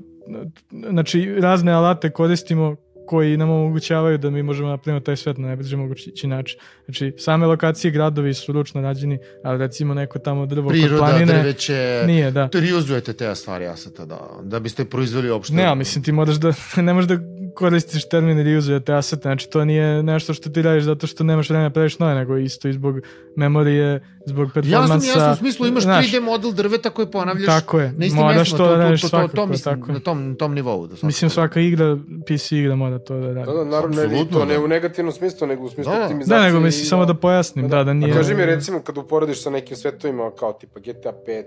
[0.89, 2.75] znači razne alate koristimo
[3.09, 6.59] koji nam omogućavaju da mi možemo napraviti taj svet na najbrže mogući način.
[6.85, 11.39] Znači, same lokacije gradovi su ručno rađeni, ali recimo neko tamo drvo kod Priroda, planine,
[11.39, 12.47] drveće, nije, da.
[12.47, 15.53] to reuzujete te stvari aseta da, da biste proizveli uopšte.
[15.53, 17.17] Ne, ali mislim ti moraš da, ne možeš da
[17.55, 21.69] koristiš termin reuzujete asete, znači to nije nešto što ti radiš zato što nemaš vremena
[21.69, 22.95] da praviš nove, nego isto i zbog
[23.35, 24.93] memorije, zbog performansa.
[24.93, 28.25] Jasno, jasno, u smislu imaš Znaš, 3D model drveta koji ponavljaš Tako je, na istim
[28.25, 29.93] mestima, to da radiš to, to, svakako, to, mislim, tako je.
[29.93, 30.87] na tom, na tom nivou.
[30.87, 31.07] Da svakako.
[31.07, 31.97] Mislim svaka igra,
[32.27, 33.51] PC igra mora to da radi.
[33.51, 34.63] Da, da, naravno, ne, to ne da.
[34.63, 36.03] u negativnom smislu, nego u smislu Da.
[36.03, 36.39] optimizacije.
[36.39, 38.13] Da, nego mislim i, samo da pojasnim, da, da, nije...
[38.13, 41.43] A kaži mi recimo kad uporediš sa nekim svetovima kao tipa GTA 5,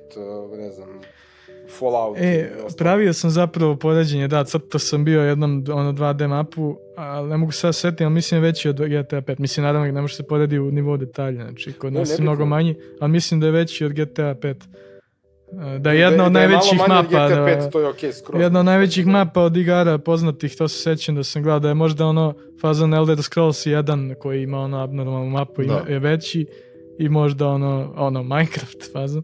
[0.50, 0.88] uh, ne znam,
[1.78, 2.18] Fallout.
[2.20, 7.36] E, pravio sam zapravo poređenje, da, crto sam bio jednom ono 2D mapu, ali ne
[7.36, 9.38] mogu sad setiti, ali mislim je veći od GTA 5.
[9.38, 12.46] Mislim, naravno, ne može se poredi u nivou detalja, znači kod Ne, nas je mnogo
[12.46, 14.54] manji, ali mislim da je veći od GTA 5.
[15.78, 18.42] Da je jedna od da je najvećih mapa, GTA da, 5, to je okej, skroz.
[18.42, 21.74] jedna od najvećih mapa od igara poznatih, to se sećam da sam gledao, da je
[21.74, 25.84] možda ono fazon Elder Scrolls 1 koji ima ono abnormalnu mapu Da.
[25.88, 26.46] je veći
[26.98, 29.22] i možda ono, ono Minecraft fazon.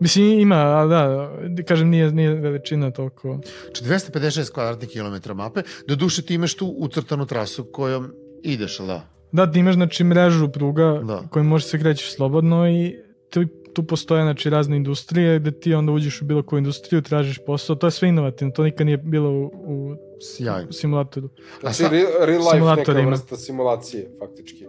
[0.00, 1.30] Mislim ima, ali da,
[1.68, 3.38] kažem nije, nije veličina toliko.
[3.64, 8.12] Znači 256 kvadratnih kilometra mape, do duše ti imaš tu ucrtanu trasu kojom
[8.42, 9.00] ideš, ali da?
[9.32, 11.22] Da, ti imaš znači mrežu pruga Da.
[11.30, 12.96] kojim možeš se krećeš slobodno i
[13.30, 13.40] tu,
[13.74, 17.76] tu postoje znači razne industrije gde ti onda uđeš u bilo koju industriju, tražiš posao,
[17.76, 20.72] to je sve inovativno, to nikad nije bilo u, u Sjajno.
[20.72, 21.28] simulatoru.
[21.62, 23.10] A Znači, real, real life neka ima.
[23.10, 24.66] vrsta simulacije, faktički.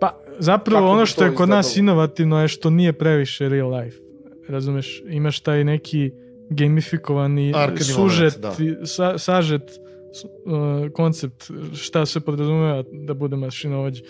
[0.00, 3.76] Pa, zapravo Kako ono što to je kod nas inovativno je što nije previše real
[3.76, 3.96] life.
[4.48, 6.10] Razumeš, imaš taj neki
[6.50, 8.86] gamifikovani Arkadni sužet, moment, da.
[8.86, 14.02] sa, sažet uh, koncept šta se podrazumeva da bude mašinovođa.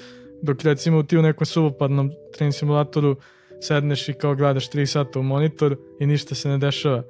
[0.43, 3.17] Dok recimo ti u nekom suvopadnom trening simulatoru
[3.61, 7.03] sedneš i kao gledaš 3 sata u monitor i ništa se ne dešava.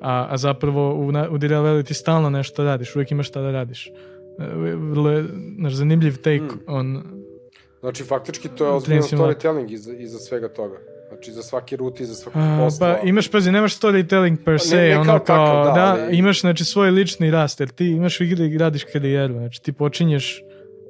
[0.00, 3.50] A, a zapravo u, u Derail Valley ti stalno nešto radiš, uvijek imaš šta da
[3.50, 3.88] radiš.
[4.82, 5.24] Vrlo je
[5.56, 6.58] znaš, zanimljiv take Mm.
[6.66, 7.02] on
[7.80, 10.76] Znači, faktički to je ozbiljno storytelling iza, iza svega toga.
[11.08, 12.94] Znači, za svaki rut i za svaki posla.
[12.94, 15.72] pa imaš, pazi, nemaš storytelling per Pa ne- se, ne ono kao kao, takav, da,
[15.96, 19.34] da, ali- imaš znači svoj lični rast, jer ti imaš u igri i gradiš karijeru,
[19.34, 20.42] znači ti počinješ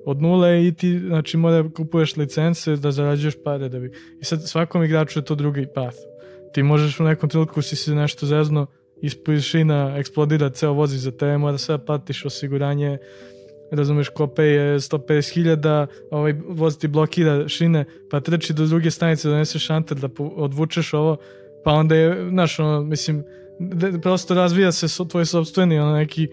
[0.06, 3.92] od nule i ti, znači, mora kupuješ licence da zarađuješ pare da bi...
[4.20, 5.96] I sad svakom igraču je to drugi path.
[6.54, 8.66] Ti možeš u nekom trenutku si se nešto zezno,
[9.02, 12.98] ispod šina eksplodira ceo voz iza tebe, mora sve platiš osiguranje,
[13.72, 19.66] razumeš, kope je 150.000, ovaj voz ti blokira šine, pa trči do druge stanice, doneseš
[19.66, 21.16] šanter da odvučeš ovo,
[21.64, 23.24] pa onda je, znaš, ono, mislim,
[24.02, 26.28] prosto razvija se tvoj sobstveni, ono, neki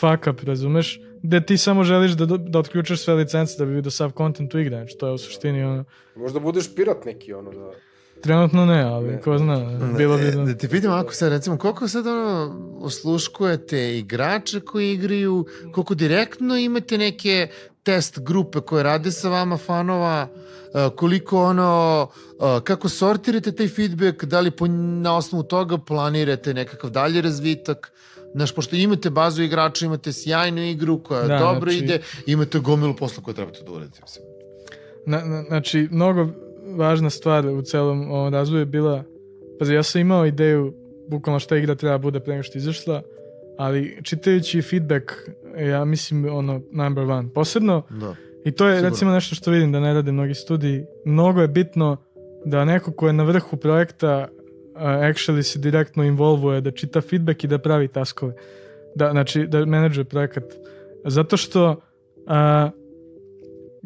[0.00, 3.90] fuck up, razumeš, gde ti samo želiš da, da otključaš sve licence da bi vidio
[3.90, 5.84] sav content u igre, znači to je u suštini, ono,
[6.16, 7.70] Možda budeš pirat neki, ono, da...
[8.22, 9.20] trenutno ne, ali Ne.
[9.20, 10.44] ko zna, bilo bi E, da...
[10.44, 16.56] Da ti pitam ako sad, recimo, koliko sad ono osluškujete igrače koji igraju, koliko direktno
[16.56, 17.48] imate neke
[17.82, 22.08] test grupe koje rade sa vama fanova, uh, koliko ono,
[22.38, 27.92] uh, kako sortirate taj feedback, da li po, na osnovu toga planirate nekakav dalji razvitak,
[28.34, 32.96] Znaš, pošto imate bazu igrača, imate sjajnu igru koja Da, dobro znači- ide, imate gomilu
[32.96, 33.98] posla koje trebate da uradite.
[34.02, 34.24] Mislim.
[35.06, 36.28] Na, na, znači, mnogo
[36.68, 39.04] važna stvar u celom ovom razvoju je bila,
[39.58, 40.74] pazi, ja sam imao ideju
[41.08, 43.02] bukvalno šta igra treba bude pre nego što izašla,
[43.58, 45.04] ali čitajući feedback,
[45.60, 47.28] ja mislim, ono, number one.
[47.34, 48.14] Posebno, Da.
[48.44, 48.88] i to je Sigurno.
[48.90, 51.96] recimo nešto što vidim da ne rade mnogi studiji, mnogo je bitno
[52.44, 54.28] da neko ko je na vrhu projekta
[54.74, 58.34] actually se direktno involvuje, da čita feedback i da pravi taskove.
[58.94, 60.44] Da, znači, da menadžuje projekat.
[61.04, 62.80] Zato što uh,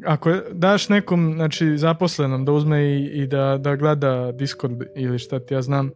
[0.04, 5.38] ako daš nekom znači, zaposlenom da uzme i, i da, da gleda Discord ili šta
[5.38, 5.90] ti ja znam,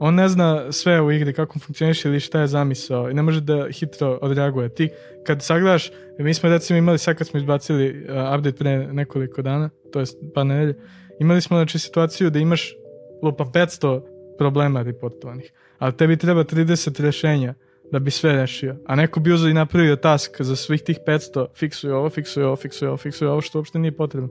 [0.00, 3.40] on ne zna sve u igri, kako funkcioniše ili šta je zamisao i ne može
[3.40, 4.68] da hitro odreaguje.
[4.68, 4.90] Ti
[5.26, 8.08] kad sagledaš, mi smo recimo imali sad kad smo izbacili uh,
[8.38, 10.78] update pre nekoliko dana, to jest pa nedelje,
[11.20, 12.74] imali smo znači situaciju da imaš
[13.22, 17.54] lupa 500 problema reportovanih, ali tebi treba 30 rešenja
[17.92, 18.76] da bi sve rešio.
[18.86, 22.56] A neko bi uzeo i napravio task za svih tih 500, fiksuje ovo, fiksuje ovo,
[22.56, 24.30] fiksuje ovo, fiksuje ovo, što uopšte nije potrebno.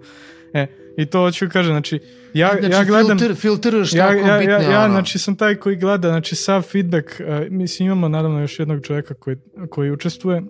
[0.54, 2.00] E, i to hoću kažem, znači,
[2.34, 3.18] ja, Znači, ja gledam...
[3.20, 6.62] filter, filteraš Ja, tako ja, bitne, ja, ja znači sam taj koji gleda, znači sav
[6.62, 9.38] feedback, uh, mislim imamo naravno još jednog čovjeka koji,
[9.70, 10.42] koji učestvuje,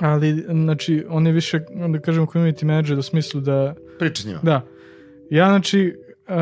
[0.00, 1.60] ali znači on je više,
[1.92, 4.40] da kažem, community manager u smislu da, Priča s njima.
[4.42, 4.66] da,
[5.30, 5.96] ja znači
[6.28, 6.34] uh,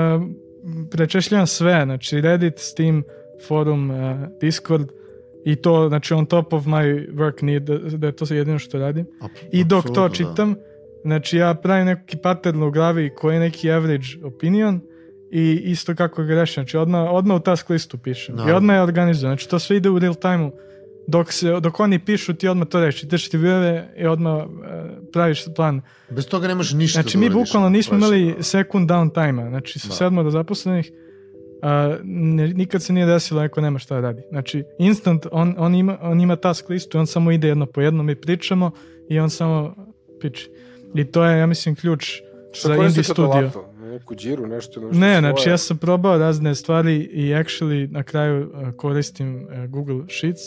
[0.91, 3.03] prečešljam sve, znači Reddit, Steam,
[3.49, 3.97] forum, uh,
[4.41, 4.89] Discord
[5.45, 8.79] i to, znači on top of my work nije da, da je to jedino što
[8.79, 9.07] radim.
[9.21, 10.15] Ap- I dok to da.
[10.15, 10.55] čitam,
[11.05, 14.81] znači ja pravim neki pattern u glavi koji je neki average opinion
[15.33, 16.63] i isto kako ga rešim.
[16.63, 18.35] Znači odmah, odmah u task listu pišem.
[18.35, 18.57] I Naravno.
[18.57, 19.31] odmah je organizujem.
[19.31, 20.53] Znači to sve ide u real time-u.
[21.07, 23.09] Dok, se, dok oni pišu, ti odmah to reši.
[23.09, 24.47] Ti ti vjeve i odmah e,
[25.13, 25.81] praviš plan.
[26.11, 28.43] Bez toga nemaš ništa Znači da mi bukvalno nismo imali ono.
[28.43, 29.49] second down time-a.
[29.49, 29.95] Znači sa Da.
[29.95, 30.93] sedmoro zaposlenih
[31.63, 34.23] a, ne, nikad se nije desilo da neko nema šta da radi.
[34.31, 37.81] Znači instant, on, on, ima, on ima task listu i on samo ide jedno po
[37.81, 38.71] jedno, mi pričamo
[39.09, 39.75] i on samo
[40.21, 40.51] piči.
[40.95, 42.21] I to je, ja mislim, ključ
[42.53, 43.25] Šta za indie studio.
[43.27, 43.69] lato?
[43.83, 44.81] Neku džiru, nešto?
[44.81, 45.21] nešto Ne, svoje?
[45.21, 50.41] znači ja sam probao razne stvari i actually na kraju uh, koristim uh, Google Sheets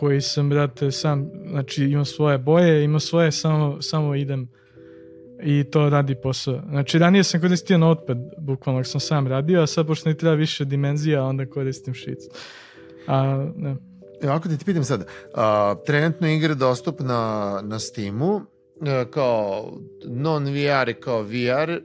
[0.00, 4.48] koji sam, brate, sam, znači imam svoje boje, imam svoje, samo, samo idem
[5.42, 6.60] i to radi posao.
[6.70, 10.64] Znači ranije sam koristio Notepad, bukvalno sam sam radio, a sad pošto mi treba više
[10.64, 12.24] dimenzija, onda koristim Sheets.
[13.06, 13.76] A, ne.
[14.22, 18.40] Evo, ako te ti pitam sad, a, trenutno je igra dostupna na Steamu,
[18.86, 19.72] e, kao
[20.04, 21.80] non-VR i kao VR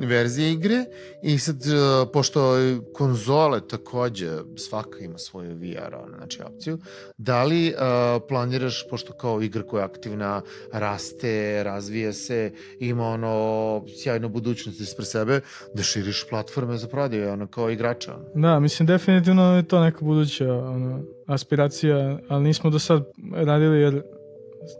[0.00, 0.84] verzije igre
[1.22, 1.70] i sad, e,
[2.12, 2.54] pošto
[2.94, 6.78] konzole takođe svaka ima svoju VR ono, znači opciju,
[7.18, 10.42] da li a, planiraš, pošto kao igra koja je aktivna,
[10.72, 15.40] raste, razvija se, ima ono sjajnu budućnost ispred sebe,
[15.74, 18.14] da širiš platforme za prodaju, ono, kao igrača.
[18.14, 18.24] Ono.
[18.34, 24.02] Da, mislim definitivno je to neka buduća ono, aspiracija, ali nismo do sad radili jer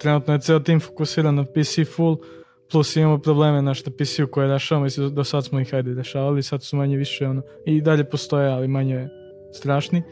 [0.01, 2.17] trenutno je ceo tim fokusiran na PC full,
[2.71, 6.43] plus imamo probleme naš na PC-u koje rešavamo i do sad smo ih ajde rešavali,
[6.43, 9.09] sad su manje više ono, i dalje postoje, ali manje
[9.53, 10.03] strašni.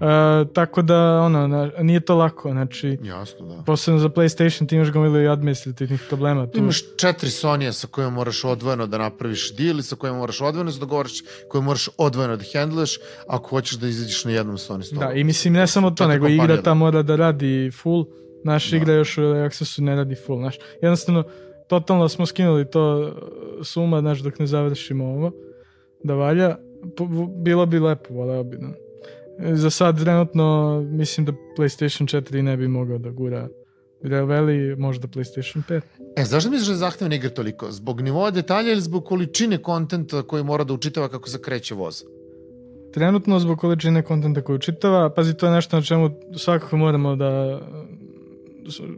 [0.00, 3.62] E, tako da, ono, na, nije to lako, znači, Jasno, da.
[3.66, 6.46] posebno za PlayStation ti imaš gomilu i administrativnih problema.
[6.46, 10.40] Tu, Imaš četiri Sonija sa kojima moraš odvojeno da napraviš deal i sa kojima moraš
[10.40, 11.12] odvojeno da dogovoriš,
[11.48, 15.00] koje moraš odvojeno da hendleš ako hoćeš da izađeš na jednom Sony stolu.
[15.00, 18.06] Da, i mislim ne samo to, nego igra ta mora da radi full,
[18.44, 18.76] naš Da.
[18.76, 20.58] igra još u Accessu ne radi full, znaš.
[20.82, 21.24] Jednostavno,
[21.68, 23.14] totalno smo skinuli to
[23.62, 25.32] suma, znaš, dok ne završimo ovo,
[26.02, 26.56] da valja.
[27.36, 28.68] Bilo bi lepo, voleo bi, da.
[29.38, 33.48] E, Za sad, trenutno, mislim da PlayStation 4 ne bi mogao da gura
[34.02, 35.80] Valley, možda PlayStation 5.
[36.16, 37.70] E, zašto misliš da je zahtevna igra toliko?
[37.72, 42.04] Zbog nivoa detalja ili zbog količine kontenta koji mora da učitava kako se kreće voz?
[42.92, 47.60] Trenutno, zbog količine kontenta koju čitava, pazi, to je nešto na čemu svakako moramo da,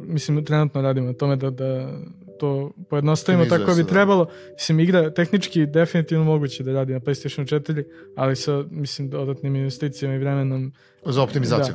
[0.06, 1.98] mislim, trenutno radimo na tome da, da
[2.38, 3.88] to pojednostavimo Optimizuje tako se, bi da.
[3.88, 4.26] trebalo.
[4.52, 7.84] Mislim, igra tehnički definitivno moguće da radi na PlayStation 4,
[8.16, 10.72] ali sa, mislim, dodatnim investicijama i vremenom
[11.04, 11.74] Za optimizaciju.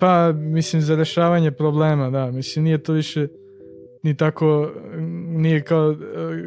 [0.00, 2.30] Pa, mislim, za rešavanje problema, da.
[2.30, 3.28] Mislim, nije to više
[4.02, 4.72] ni tako,
[5.28, 5.96] nije kao uh,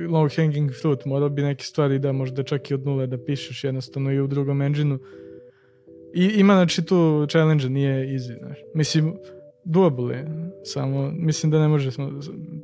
[0.10, 1.06] low hanging fruit.
[1.06, 4.28] Mora bi neke stvari da možda čak i od nule da pišeš jednostavno i u
[4.28, 5.00] drugom engine-u.
[6.14, 8.58] I ima, znači, tu challenge nije easy, znaš.
[8.74, 9.14] Mislim,
[9.64, 11.92] doable je, samo mislim da ne može,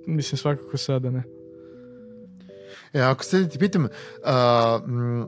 [0.08, 1.24] mislim, svakako sada ne.
[2.93, 3.88] E, ako sad ti pitam,
[4.26, 5.28] a, m,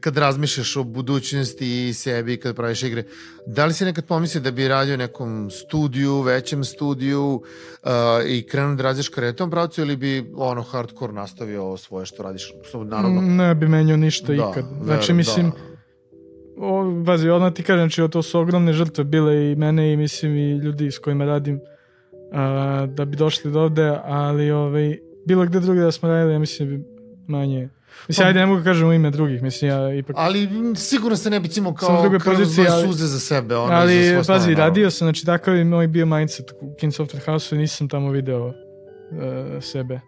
[0.00, 3.04] kad razmišljaš o budućnosti i sebi kad praviš igre,
[3.46, 7.42] da li si nekad pomislio da bi radio nekom studiju, većem studiju
[7.82, 7.90] uh,
[8.26, 12.52] i krenuo da razliš karetom pravcu ili bi ono hardcore nastavio svoje što radiš?
[12.84, 14.64] Naravno, Ne bi menio ništa da, ikad.
[14.84, 15.56] Znači, ver- mislim, da.
[16.58, 20.36] O, bazi, odmah ti kažem, znači, to su ogromne žrtve bile i mene i mislim
[20.36, 21.60] i ljudi s kojima radim
[22.32, 26.38] a, da bi došli do ovde, ali ovaj, bilo gde drugde da smo radili, ja
[26.38, 26.84] mislim bi
[27.26, 27.68] manje...
[28.08, 30.16] Mislim, Pa- ajde, ne mogu da kažem u ime drugih, mislim, ja ipak...
[30.18, 33.56] Ali sigurno se ne bi cimo kao poziciji, svoje ali- suze za sebe.
[33.56, 36.92] Ono, za Ali, svoje pazi, radio sam, znači takav je moj bio mindset u King
[36.92, 38.54] Software House-u i nisam tamo video uh,
[39.60, 40.00] sebe.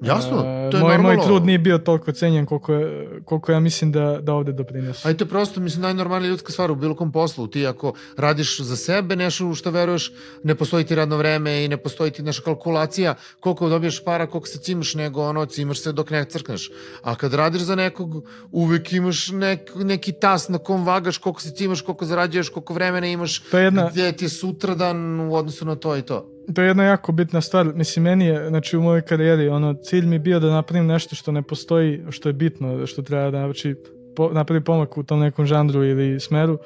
[0.00, 1.02] Jasno, to je moj, normalno.
[1.02, 5.08] moj trud nije bio toliko cenjen koliko, je, koliko ja mislim da, da ovde doprinosi.
[5.08, 7.46] A i to je prosto, mislim, najnormalnija ljudska stvar u bilo kom poslu.
[7.46, 11.68] Ti ako radiš za sebe nešto u što veruješ, ne postoji ti radno vreme i
[11.68, 15.92] ne postoji ti naša kalkulacija koliko dobiješ para, koliko se cimaš, nego ono, cimaš se
[15.92, 16.70] dok ne crkneš.
[17.02, 21.50] A kad radiš za nekog, uvek imaš nek, neki tas na kom vagaš koliko se
[21.50, 25.64] cimaš, koliko zarađuješ, koliko vremena imaš, To je jedna, gde ti je sutradan u odnosu
[25.64, 26.37] na to i to.
[26.54, 27.74] To je jedna jako bitna stvar.
[27.74, 31.32] Mislim, meni je, znači u mojoj karijeri, ono, cilj mi bio da napravim nešto što
[31.32, 33.76] ne postoji, što je bitno, što treba da znači,
[34.16, 36.58] po, napravi pomak u tom nekom žanru ili smeru.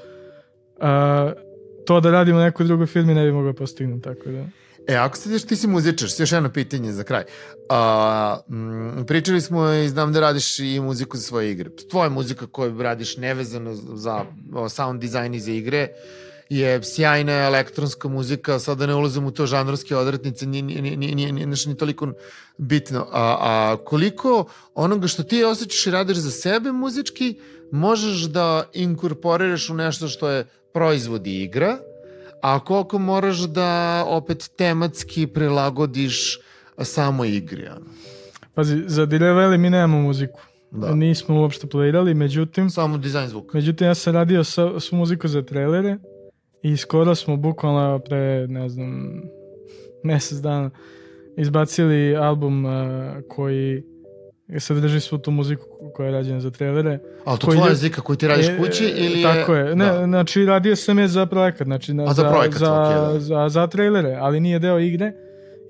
[0.81, 1.33] A,
[1.87, 4.45] to da radim u nekoj drugoj firmi ne bi mogao postignuti, tako da...
[4.89, 7.23] E, ako se ti si muzičar, još jedno pitanje za kraj.
[7.69, 11.71] A, m, pričali smo i znam da radiš i muziku za svoje igre.
[11.91, 14.25] Tvoja muzika koju radiš nevezano za
[14.69, 15.89] sound dizajn i za igre
[16.57, 20.97] je sjajna elektronska muzika, sad da ne ulazim u to žanrovske odretnice, nije, nije, nije,
[20.97, 22.13] nije, nije, nije ni toliko
[22.59, 23.07] bitno.
[23.13, 24.45] A, a koliko
[24.75, 27.39] onoga što ti osjećaš i radiš za sebe muzički,
[27.71, 31.79] možeš da inkorporiraš u nešto što je proizvod i igra,
[32.43, 36.39] a koliko moraš da opet tematski prilagodiš
[36.83, 37.67] samo igri.
[37.67, 37.87] Ono.
[38.55, 40.41] Pazi, za Direveli mi nemamo muziku.
[40.71, 40.95] Da.
[40.95, 43.51] Nismo uopšte playirali, međutim, Samo dizajn zvuka.
[43.55, 45.99] međutim ja sam radio sa, svu muziku za trailere
[46.63, 49.23] i skoro smo bukvalno pre, ne znam,
[50.03, 50.71] mesec dana
[51.37, 52.73] izbacili album uh,
[53.29, 53.83] koji
[54.59, 55.63] sadrži svu tu muziku
[55.95, 56.99] koja je rađena za trailere.
[57.25, 59.23] Ali to tvoja je- zika koju ti radiš E, kući ili je...
[59.25, 59.77] Tako je.
[59.77, 60.05] Ne, Da.
[60.05, 63.21] znači radio sam je za projekat, znači na, A, za projekat, za, okej, da.
[63.21, 65.13] za, za trailere, ali nije deo igre.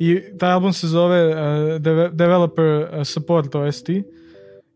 [0.01, 1.34] I taj album se zove uh,
[1.78, 4.05] Deve- Developer uh, Support OST i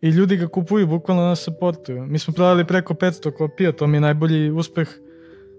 [0.03, 1.93] ljudi ga kupuju bukvalno na supportu.
[1.93, 4.89] Mi smo prodali preko 500 kopija, to mi je najbolji uspeh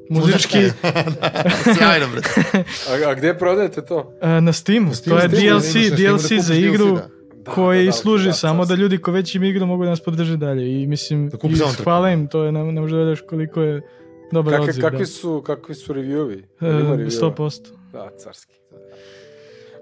[0.09, 0.57] muzički
[1.77, 2.63] Sjajno, brate.
[2.89, 3.97] A, a gde prodajete to?
[4.21, 4.93] uh, na Steamu.
[4.95, 7.07] Steamu, to je Steamu, DLC, da DLC kupiš za DLC, igru da.
[7.35, 9.89] Da, koji da, da, služi da, samo da ljudi ko već im igra mogu da
[9.89, 13.03] nas podrže dalje i mislim Da i hvala im to je ne, ne može da
[13.03, 13.81] veriš koliko je
[14.31, 15.05] dobar Kakvi, odziv kakvi, da.
[15.05, 16.43] su, kakvi su reviewovi?
[16.61, 17.35] E, Ima reviewova?
[17.35, 17.61] 100%
[17.93, 18.53] Da, carski.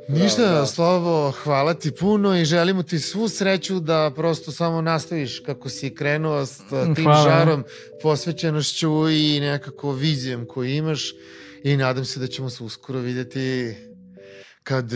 [0.07, 0.65] Ništa, Bravo, da.
[0.65, 5.95] Slovo, hvala ti puno i želimo ti svu sreću da prosto samo nastaviš kako si
[5.95, 6.57] krenuo s
[6.95, 7.23] tim Hvala.
[7.23, 7.63] žarom,
[8.01, 11.13] posvećenošću i nekako vizijom koju imaš
[11.63, 13.75] i nadam se da ćemo se uskoro videti
[14.63, 14.91] kad,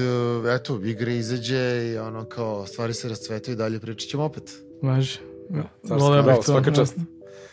[0.56, 4.44] eto, igra izađe i ono kao stvari se rascvetaju i dalje pričat ćemo opet.
[4.82, 5.20] Važi.
[5.50, 6.52] Da, carski, Voleo bih bravo, to.
[6.52, 6.96] svaka čast.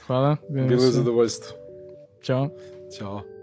[0.07, 0.37] Hvala.
[0.49, 1.57] Bilo je zadovoljstvo.
[2.23, 2.49] Ćao.
[2.99, 3.36] Ćao.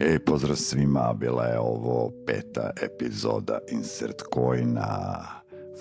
[0.00, 5.24] Ej, pozdrav svima, bila je ovo peta epizoda Insert Coina.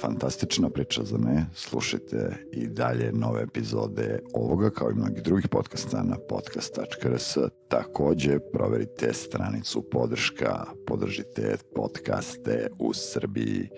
[0.02, 1.46] Fantastična priča za ne.
[1.54, 7.38] Slušajte i dalje nove epizode ovoga kao i mnogih drugih podcasta na podcast.rs.
[7.70, 13.70] Takođe, proverite stranicu podrška, podržite podcaste u Srbiji.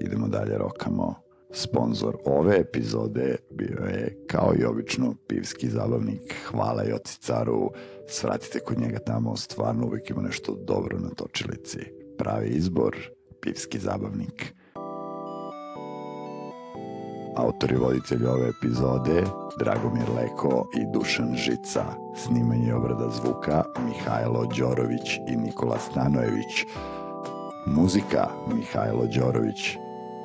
[0.00, 1.14] Idemo dalje, rokamo.
[1.52, 6.34] Sponzor ove epizode bio je, kao i obično, pivski zabavnik.
[6.50, 7.70] Hvala Joci Caru.
[8.08, 11.78] Svratite kod njega tamo, stvarno uvijek ima nešto dobro na točilici.
[12.18, 12.96] Pravi izbor,
[13.40, 14.54] pivski zabavnik.
[17.36, 19.24] Autor i voditelj ove epizode
[19.58, 21.84] Dragomir Leko i Dušan Žica.
[22.16, 26.66] Snimanje obrada zvuka Mihajlo Đorović i Nikola Stanojević.
[27.66, 29.76] Muzika Mihajlo Đorović.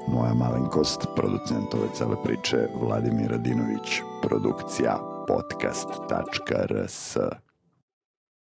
[0.07, 4.01] Moja malenkost, producent ove cele priče Vladimir Radinović.
[4.21, 7.17] Produkcija podcast.rs